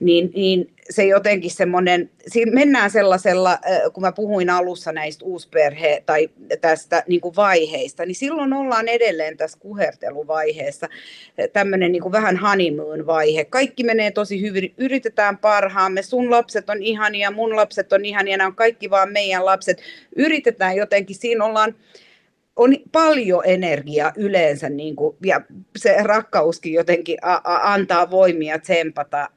[0.00, 2.10] niin, niin se jotenkin semmoinen,
[2.52, 3.58] mennään sellaisella,
[3.92, 6.28] kun mä puhuin alussa näistä uusperhe- tai
[6.60, 10.88] tästä niin kuin vaiheista, niin silloin ollaan edelleen tässä kuherteluvaiheessa,
[11.52, 13.44] tämmöinen niin kuin vähän honeymoon-vaihe.
[13.44, 18.48] Kaikki menee tosi hyvin, yritetään parhaamme, sun lapset on ihania, mun lapset on ihania, nämä
[18.48, 19.82] on kaikki vaan meidän lapset.
[20.16, 21.74] Yritetään jotenkin, siinä ollaan,
[22.56, 25.40] on paljon energiaa yleensä, niin kuin, ja
[25.76, 29.28] se rakkauskin jotenkin a- a- antaa voimia tsempata,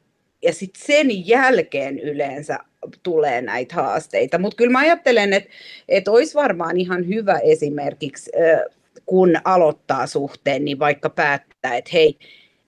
[0.42, 2.60] ja sitten sen jälkeen yleensä
[3.04, 4.38] tulee näitä haasteita.
[4.38, 5.50] Mutta kyllä mä ajattelen, että,
[5.90, 8.32] että olisi varmaan ihan hyvä esimerkiksi,
[9.06, 12.18] kun aloittaa suhteen, niin vaikka päättää, että hei,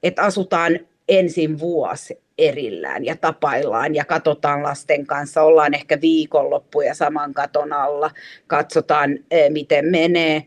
[0.03, 0.79] että asutaan
[1.09, 8.11] ensin vuosi erillään ja tapaillaan ja katsotaan lasten kanssa, ollaan ehkä viikonloppuja saman katon alla,
[8.47, 10.45] katsotaan eh, miten menee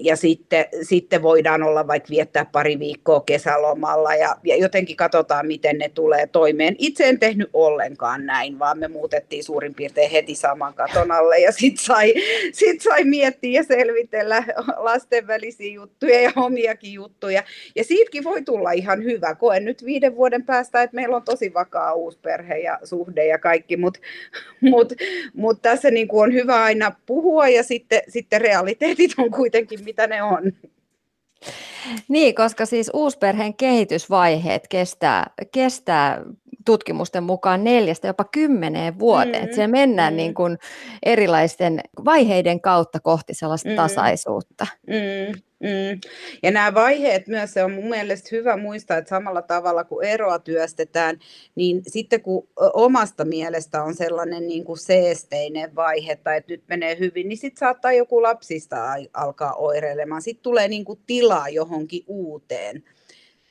[0.00, 5.78] ja sitten, sitten voidaan olla vaikka viettää pari viikkoa kesälomalla ja, ja jotenkin katsotaan, miten
[5.78, 6.76] ne tulee toimeen.
[6.78, 11.52] Itse en tehnyt ollenkaan näin, vaan me muutettiin suurin piirtein heti saman katon alle ja
[11.52, 12.14] sitten sai,
[12.52, 14.44] sit sai miettiä ja selvitellä
[14.76, 17.42] lasten välisiä juttuja ja omiakin juttuja.
[17.76, 19.34] Ja siitäkin voi tulla ihan hyvä.
[19.34, 23.38] Koen nyt viiden vuoden päästä, että meillä on tosi vakaa uusi perhe ja suhde ja
[23.38, 24.00] kaikki, mutta
[24.60, 24.92] mut,
[25.34, 29.84] mut tässä niin kuin on hyvä aina puhua ja sitten, sitten realiteetit on kuitenkin kuitenkin,
[29.84, 30.52] mitä ne on.
[32.08, 36.22] Niin, koska siis uusperheen kehitysvaiheet kestää, kestää
[36.64, 39.48] tutkimusten mukaan neljästä jopa kymmeneen vuoteen.
[39.48, 40.16] Mm, siellä mennään mm.
[40.16, 40.58] niin kuin
[41.02, 44.66] erilaisten vaiheiden kautta kohti sellaista mm, tasaisuutta.
[44.86, 46.00] Mm, mm.
[46.42, 50.38] Ja nämä vaiheet myös, se on mun mielestä hyvä muistaa, että samalla tavalla kuin eroa
[50.38, 51.18] työstetään,
[51.54, 56.98] niin sitten kun omasta mielestä on sellainen niin kuin seesteinen vaihe tai että nyt menee
[56.98, 58.76] hyvin, niin sitten saattaa joku lapsista
[59.12, 60.22] alkaa oireilemaan.
[60.22, 62.84] Sitten tulee niin kuin tilaa johonkin uuteen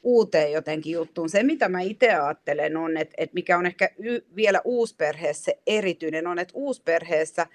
[0.04, 1.30] uuteen jotenkin juttuun.
[1.30, 6.28] Se, mitä mä itse ajattelen, on, että, että mikä on ehkä y- vielä uusperheessä erityinen,
[6.28, 7.48] on, että uusperheessä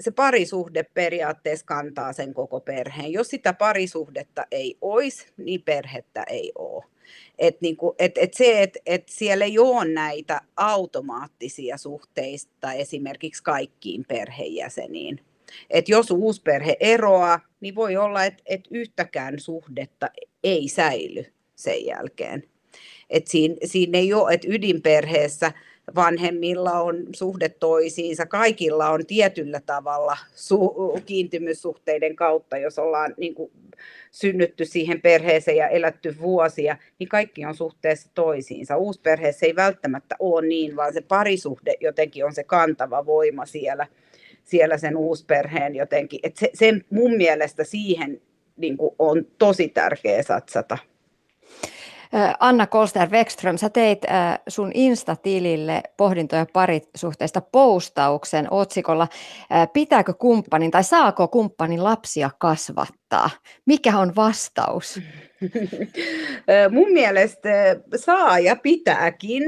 [0.00, 3.12] se parisuhde periaatteessa kantaa sen koko perheen.
[3.12, 6.84] Jos sitä parisuhdetta ei olisi, niin perhettä ei ole.
[7.38, 14.04] Et niinku, et, et se, että et siellä ei ole näitä automaattisia suhteista esimerkiksi kaikkiin
[14.08, 15.20] perheenjäseniin.
[15.70, 20.08] Et jos uusperhe eroaa, niin voi olla, että et yhtäkään suhdetta
[20.44, 21.26] ei säily
[21.58, 22.44] sen jälkeen.
[23.10, 25.52] Et siinä, siinä ei ole, että ydinperheessä
[25.94, 33.50] vanhemmilla on suhde toisiinsa, kaikilla on tietyllä tavalla su- kiintymyssuhteiden kautta, jos ollaan niin kuin,
[34.10, 38.76] synnytty siihen perheeseen ja elätty vuosia, niin kaikki on suhteessa toisiinsa.
[38.76, 43.86] Uusperheessä ei välttämättä ole niin, vaan se parisuhde jotenkin on se kantava voima siellä,
[44.44, 46.20] siellä sen uusperheen jotenkin.
[46.22, 48.20] Et se, sen mun mielestä siihen
[48.56, 50.78] niin kuin, on tosi tärkeä satsata.
[52.40, 54.02] Anna Kolster Wexström, sä teit
[54.48, 59.08] sun Insta-tilille pohdintoja parisuhteista postauksen otsikolla
[59.72, 63.30] Pitääkö kumppanin tai saako kumppanin lapsia kasvattaa?
[63.66, 65.00] Mikä on vastaus?
[66.74, 67.48] Mun mielestä
[67.96, 69.42] saa ja pitääkin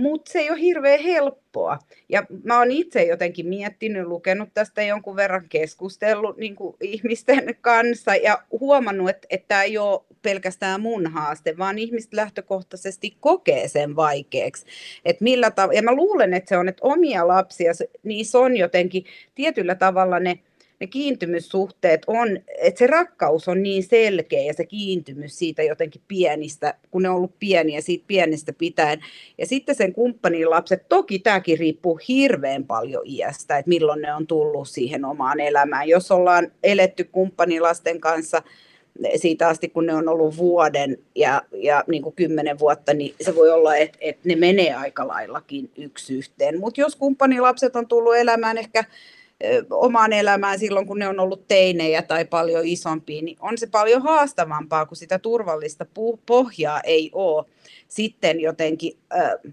[0.00, 1.78] mutta se ei ole hirveän helppoa.
[2.08, 8.16] Ja mä oon itse jotenkin miettinyt, lukenut tästä jonkun verran, keskustellut niin kuin ihmisten kanssa
[8.16, 13.96] ja huomannut, että, että tämä ei ole pelkästään mun haaste, vaan ihmiset lähtökohtaisesti kokee sen
[13.96, 14.66] vaikeaksi.
[15.04, 17.72] Että millä tav- ja mä luulen, että se on, että omia lapsia,
[18.02, 20.38] niissä on jotenkin tietyllä tavalla ne
[20.82, 26.74] ne kiintymyssuhteet on, että se rakkaus on niin selkeä ja se kiintymys siitä jotenkin pienistä,
[26.90, 29.00] kun ne on ollut pieniä siitä pienestä pitäen.
[29.38, 34.26] Ja sitten sen kumppanin lapset, toki tämäkin riippuu hirveän paljon iästä, että milloin ne on
[34.26, 35.88] tullut siihen omaan elämään.
[35.88, 38.42] Jos ollaan eletty kumppanilasten kanssa
[39.16, 43.34] siitä asti, kun ne on ollut vuoden ja, ja niin kuin kymmenen vuotta, niin se
[43.34, 46.60] voi olla, että, että ne menee aika laillakin yksi yhteen.
[46.60, 48.84] Mutta jos kumppanilapset on tullut elämään ehkä
[49.70, 54.02] omaan elämään silloin, kun ne on ollut teinejä tai paljon isompia, niin on se paljon
[54.02, 55.86] haastavampaa, kun sitä turvallista
[56.26, 57.44] pohjaa ei ole
[57.88, 59.52] sitten jotenkin äh,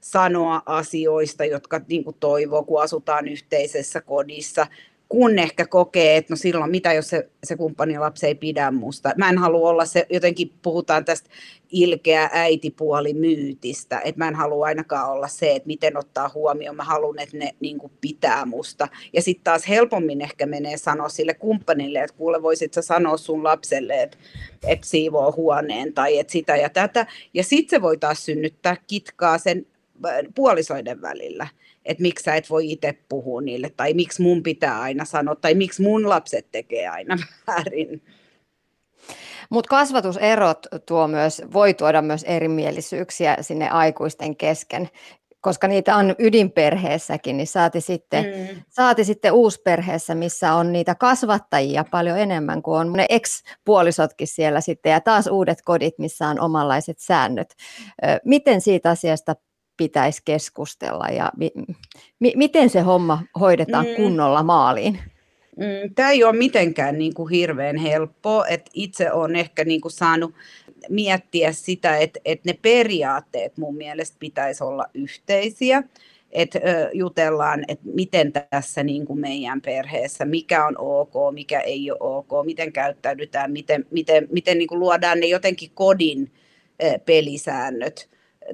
[0.00, 4.66] sanoa asioista, jotka niin kuin toivoo, kun asutaan yhteisessä kodissa,
[5.08, 9.12] kun ehkä kokee, että no silloin mitä jos se, se kumppanilapsi ei pidä musta.
[9.16, 11.30] Mä en halua olla se, jotenkin puhutaan tästä
[11.70, 16.84] ilkeä äitipuoli myytistä, että mä en halua ainakaan olla se, että miten ottaa huomioon, mä
[16.84, 18.88] haluan, että ne niin kuin pitää musta.
[19.12, 23.44] Ja sitten taas helpommin ehkä menee sanoa sille kumppanille, että kuule voisit sä sanoa sun
[23.44, 24.18] lapselle, että,
[24.66, 27.06] että siivoo huoneen tai että sitä ja tätä.
[27.34, 29.66] Ja sitten se voi taas synnyttää kitkaa sen
[30.06, 31.46] äh, puolisoiden välillä
[31.86, 35.54] että miksi sä et voi itse puhua niille, tai miksi mun pitää aina sanoa, tai
[35.54, 37.16] miksi mun lapset tekee aina
[37.46, 38.02] väärin.
[39.50, 44.88] Mutta kasvatuserot tuo myös, voi tuoda myös erimielisyyksiä sinne aikuisten kesken,
[45.40, 48.62] koska niitä on ydinperheessäkin, niin saati sitten, mm.
[48.68, 54.92] saati sitten uusperheessä, missä on niitä kasvattajia paljon enemmän kuin on ne ex-puolisotkin siellä sitten,
[54.92, 57.54] ja taas uudet kodit, missä on omanlaiset säännöt.
[58.24, 59.36] Miten siitä asiasta
[59.76, 61.52] pitäisi keskustella ja mi-
[62.20, 63.94] mi- miten se homma hoidetaan mm.
[63.94, 64.98] kunnolla maaliin?
[65.56, 69.92] Mm, Tämä ei ole mitenkään niin kuin hirveän helppoa, että itse olen ehkä niin kuin
[69.92, 70.34] saanut
[70.88, 75.82] miettiä sitä, että, että ne periaatteet mun mielestä pitäisi olla yhteisiä,
[76.32, 76.60] että
[76.92, 82.46] jutellaan, että miten tässä niin kuin meidän perheessä, mikä on ok, mikä ei ole ok,
[82.46, 86.32] miten käyttäydytään, miten, miten, miten niin kuin luodaan ne jotenkin kodin
[87.06, 88.08] pelisäännöt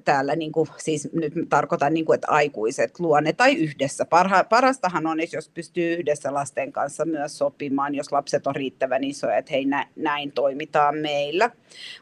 [0.04, 4.04] täällä, niin kuin, siis nyt tarkoitan, niin kuin, että aikuiset luo ne tai yhdessä.
[4.04, 9.36] Parha, parastahan on, jos pystyy yhdessä lasten kanssa myös sopimaan, jos lapset on riittävän isoja,
[9.36, 11.50] että hei nä, näin toimitaan meillä.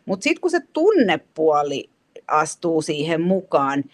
[0.06, 1.90] Mutta sitten kun se tunnepuoli
[2.26, 3.84] astuu siihen mukaan,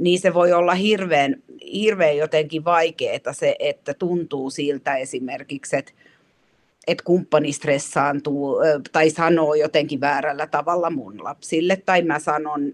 [0.00, 5.92] niin se voi olla hirveän, hirveän jotenkin vaikeaa se, että tuntuu siltä esimerkiksi, että
[6.86, 8.56] että kumppani stressaantuu
[8.92, 12.72] tai sanoo jotenkin väärällä tavalla mun lapsille, tai mä sanon,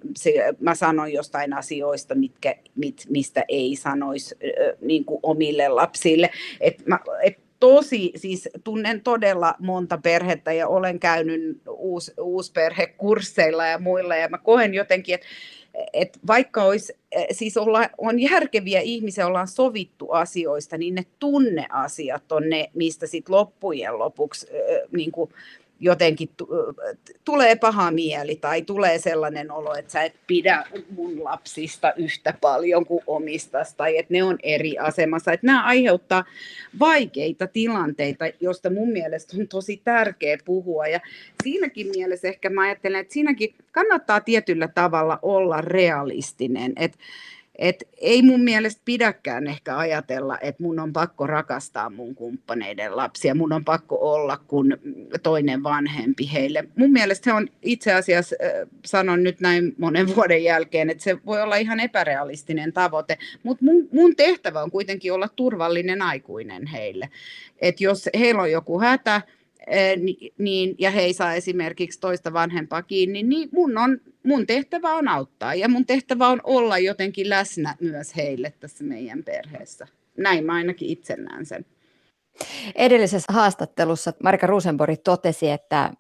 [0.60, 4.34] mä sanon jostain asioista, mitkä, mit, mistä ei sanoisi
[4.80, 6.30] niin kuin omille lapsille.
[6.60, 13.78] Et mä, et tosi, siis tunnen todella monta perhettä ja olen käynyt uus, uusperhekursseilla ja
[13.78, 15.26] muilla, ja mä koen jotenkin, että
[15.92, 22.32] et vaikka olisi, e, siis olla, on järkeviä ihmisiä, ollaan sovittu asioista, niin ne tunneasiat
[22.32, 24.46] on ne, mistä sitten loppujen lopuksi
[24.92, 25.30] niin kuin,
[25.82, 26.28] jotenkin
[27.24, 32.86] tulee paha mieli tai tulee sellainen olo, että sä et pidä mun lapsista yhtä paljon
[32.86, 35.32] kuin omistasi tai että ne on eri asemassa.
[35.32, 36.24] Että nämä aiheuttaa
[36.80, 41.00] vaikeita tilanteita, joista mun mielestä on tosi tärkeä puhua ja
[41.42, 46.98] siinäkin mielessä ehkä mä ajattelen, että siinäkin kannattaa tietyllä tavalla olla realistinen, että
[47.58, 53.34] et ei mun mielestä pidäkään ehkä ajatella, että mun on pakko rakastaa mun kumppaneiden lapsia,
[53.34, 54.76] mun on pakko olla kuin
[55.22, 56.64] toinen vanhempi heille.
[56.76, 58.36] Mun mielestä se on itse asiassa,
[58.84, 63.88] sanon nyt näin monen vuoden jälkeen, että se voi olla ihan epärealistinen tavoite, mutta mun,
[63.92, 67.10] mun tehtävä on kuitenkin olla turvallinen aikuinen heille.
[67.58, 69.22] Että jos heillä on joku hätä,
[70.38, 75.08] niin, ja he ei saa esimerkiksi toista vanhempaa kiinni, niin mun, on, mun tehtävä on
[75.08, 79.86] auttaa ja mun tehtävä on olla jotenkin läsnä myös heille tässä meidän perheessä.
[80.16, 81.66] Näin mä ainakin itse näen sen.
[82.74, 85.92] Edellisessä haastattelussa Marika Rosenborg totesi, että,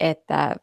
[0.00, 0.56] että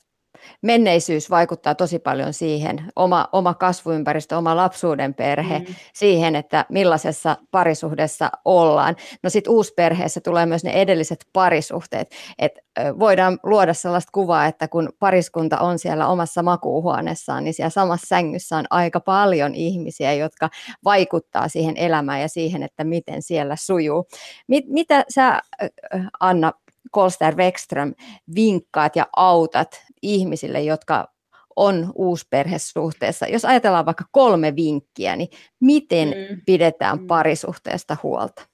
[0.62, 5.66] menneisyys vaikuttaa tosi paljon siihen, oma, oma kasvuympäristö, oma lapsuuden perhe, mm.
[5.94, 8.96] siihen, että millaisessa parisuhdessa ollaan.
[9.24, 12.62] No sitten uusperheessä tulee myös ne edelliset parisuhteet, että
[13.00, 18.58] voidaan luoda sellaista kuvaa, että kun pariskunta on siellä omassa makuuhuoneessaan, niin siellä samassa sängyssä
[18.58, 20.50] on aika paljon ihmisiä, jotka
[20.84, 24.08] vaikuttaa siihen elämään ja siihen, että miten siellä sujuu.
[24.48, 25.42] Mit, mitä sä,
[26.20, 26.52] Anna
[26.92, 27.94] Kolster Wexström,
[28.36, 31.08] vinkkaat ja autat ihmisille, jotka
[31.56, 33.28] on uusperhesuhteessa.
[33.28, 35.30] Jos ajatellaan vaikka kolme vinkkiä, niin
[35.60, 36.42] miten mm.
[36.46, 37.08] pidetään mm.
[37.08, 38.48] parisuhteesta huolta?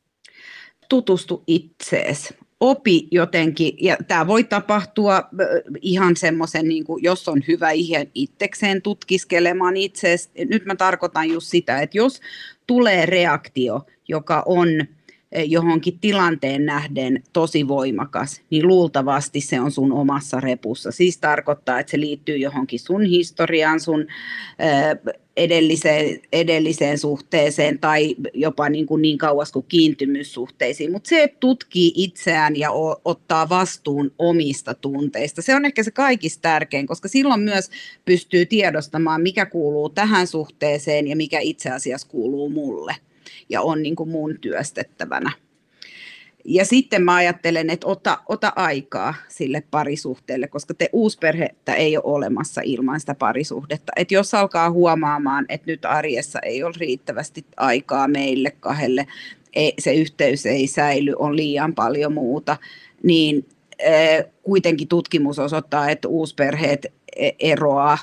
[0.89, 5.23] Tutustu itseesi opi jotenkin, ja tämä voi tapahtua
[5.81, 10.29] ihan semmoisen, niin jos on hyvä ihan itsekseen tutkiskelemaan itseäsi.
[10.49, 12.21] Nyt mä tarkoitan just sitä, että jos
[12.67, 14.67] tulee reaktio, joka on
[15.45, 20.91] johonkin tilanteen nähden tosi voimakas, niin luultavasti se on sun omassa repussa.
[20.91, 24.07] Siis tarkoittaa, että se liittyy johonkin sun historiaan, sun
[25.37, 30.91] edelliseen, edelliseen suhteeseen tai jopa niin, kuin niin kauas kuin kiintymyssuhteisiin.
[30.91, 32.69] Mutta se, että tutkii itseään ja
[33.05, 37.69] ottaa vastuun omista tunteista, se on ehkä se kaikista tärkein, koska silloin myös
[38.05, 42.95] pystyy tiedostamaan, mikä kuuluu tähän suhteeseen ja mikä itse asiassa kuuluu mulle
[43.49, 45.31] ja on niin kuin mun työstettävänä.
[46.49, 52.03] Ja sitten mä ajattelen, että ota, ota aikaa sille parisuhteelle, koska te uusperhettä ei ole
[52.05, 53.91] olemassa ilman sitä parisuhdetta.
[53.95, 59.07] Että jos alkaa huomaamaan, että nyt arjessa ei ole riittävästi aikaa meille kahdelle,
[59.53, 62.57] ei, se yhteys ei säily, on liian paljon muuta,
[63.03, 63.45] niin
[64.43, 67.97] kuitenkin tutkimus osoittaa, että uusperheet e, eroaa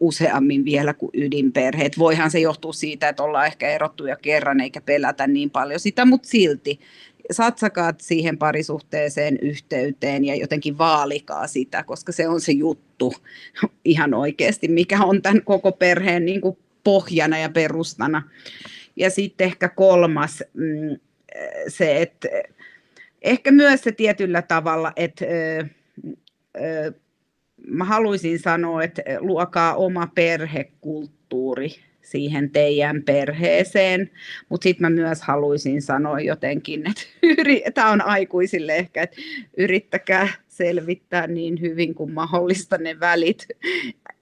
[0.00, 1.98] useammin vielä kuin ydinperheet.
[1.98, 6.04] Voihan se johtua siitä, että ollaan ehkä erottu jo kerran eikä pelätä niin paljon sitä,
[6.04, 6.80] mutta silti
[7.30, 13.14] satsakaa siihen parisuhteeseen yhteyteen ja jotenkin vaalikaa sitä, koska se on se juttu
[13.84, 18.22] ihan oikeasti, mikä on tämän koko perheen niin kuin pohjana ja perustana.
[18.96, 20.96] Ja sitten ehkä kolmas mm,
[21.68, 22.28] se, että
[23.26, 25.24] ehkä myös se tietyllä tavalla, että
[27.66, 31.70] mä haluaisin sanoa, että luokaa oma perhekulttuuri
[32.02, 34.10] siihen teidän perheeseen,
[34.48, 37.02] mutta sitten mä myös haluaisin sanoa jotenkin, että
[37.74, 39.16] tämä on aikuisille ehkä, että
[39.56, 43.46] yrittäkää selvittää niin hyvin kuin mahdollista ne välit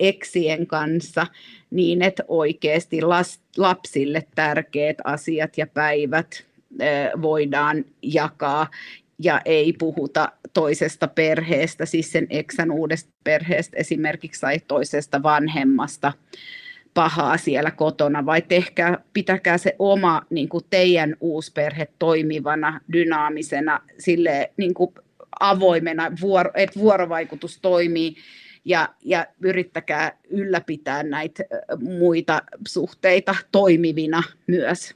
[0.01, 1.27] eksien kanssa,
[1.71, 3.01] niin että oikeasti
[3.57, 6.45] lapsille tärkeät asiat ja päivät
[7.23, 8.67] voidaan jakaa.
[9.19, 16.13] Ja ei puhuta toisesta perheestä, siis sen eksän uudesta perheestä esimerkiksi tai toisesta vanhemmasta
[16.95, 24.53] pahaa siellä kotona, vai tehkää, pitäkää se oma niin kuin teidän uusperhe toimivana, dynaamisena, sille
[24.57, 24.95] niin kuin
[25.41, 28.17] avoimena, vuoro, että vuorovaikutus toimii,
[28.65, 31.45] ja, ja yrittäkää ylläpitää näitä
[31.79, 34.95] muita suhteita toimivina myös,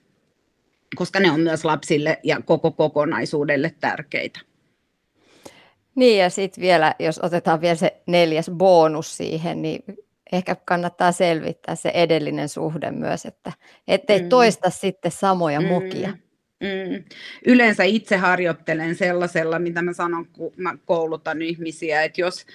[0.96, 4.40] koska ne on myös lapsille ja koko kokonaisuudelle tärkeitä.
[5.94, 9.82] Niin ja sitten vielä, jos otetaan vielä se neljäs bonus siihen, niin
[10.32, 13.52] ehkä kannattaa selvittää se edellinen suhde myös, että
[13.88, 14.28] ettei mm.
[14.28, 15.66] toista sitten samoja mm.
[15.66, 16.08] mukia.
[16.60, 17.04] Mm.
[17.46, 22.46] Yleensä itse harjoittelen sellaisella, mitä mä sanon, kun mä koulutan ihmisiä, että jos,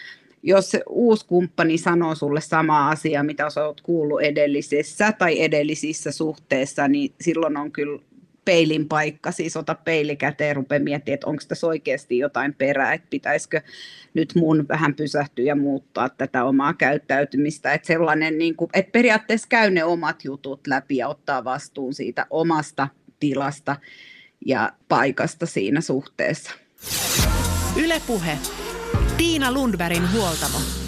[0.43, 6.87] jos uusi kumppani sanoo sulle sama asia, mitä sä oot kuullut edellisessä tai edellisissä suhteissa,
[6.87, 7.99] niin silloin on kyllä
[8.45, 12.93] peilin paikka, siis ota peili käteen ja rupea miettimään, että onko tässä oikeasti jotain perää,
[12.93, 13.61] että pitäisikö
[14.13, 19.47] nyt mun vähän pysähtyä ja muuttaa tätä omaa käyttäytymistä, että sellainen, niin kuin, että periaatteessa
[19.47, 22.87] käy ne omat jutut läpi ja ottaa vastuun siitä omasta
[23.19, 23.75] tilasta
[24.45, 26.51] ja paikasta siinä suhteessa.
[27.83, 28.37] Ylepuhe.
[29.17, 30.82] Tiina Lundbergin huoltamo.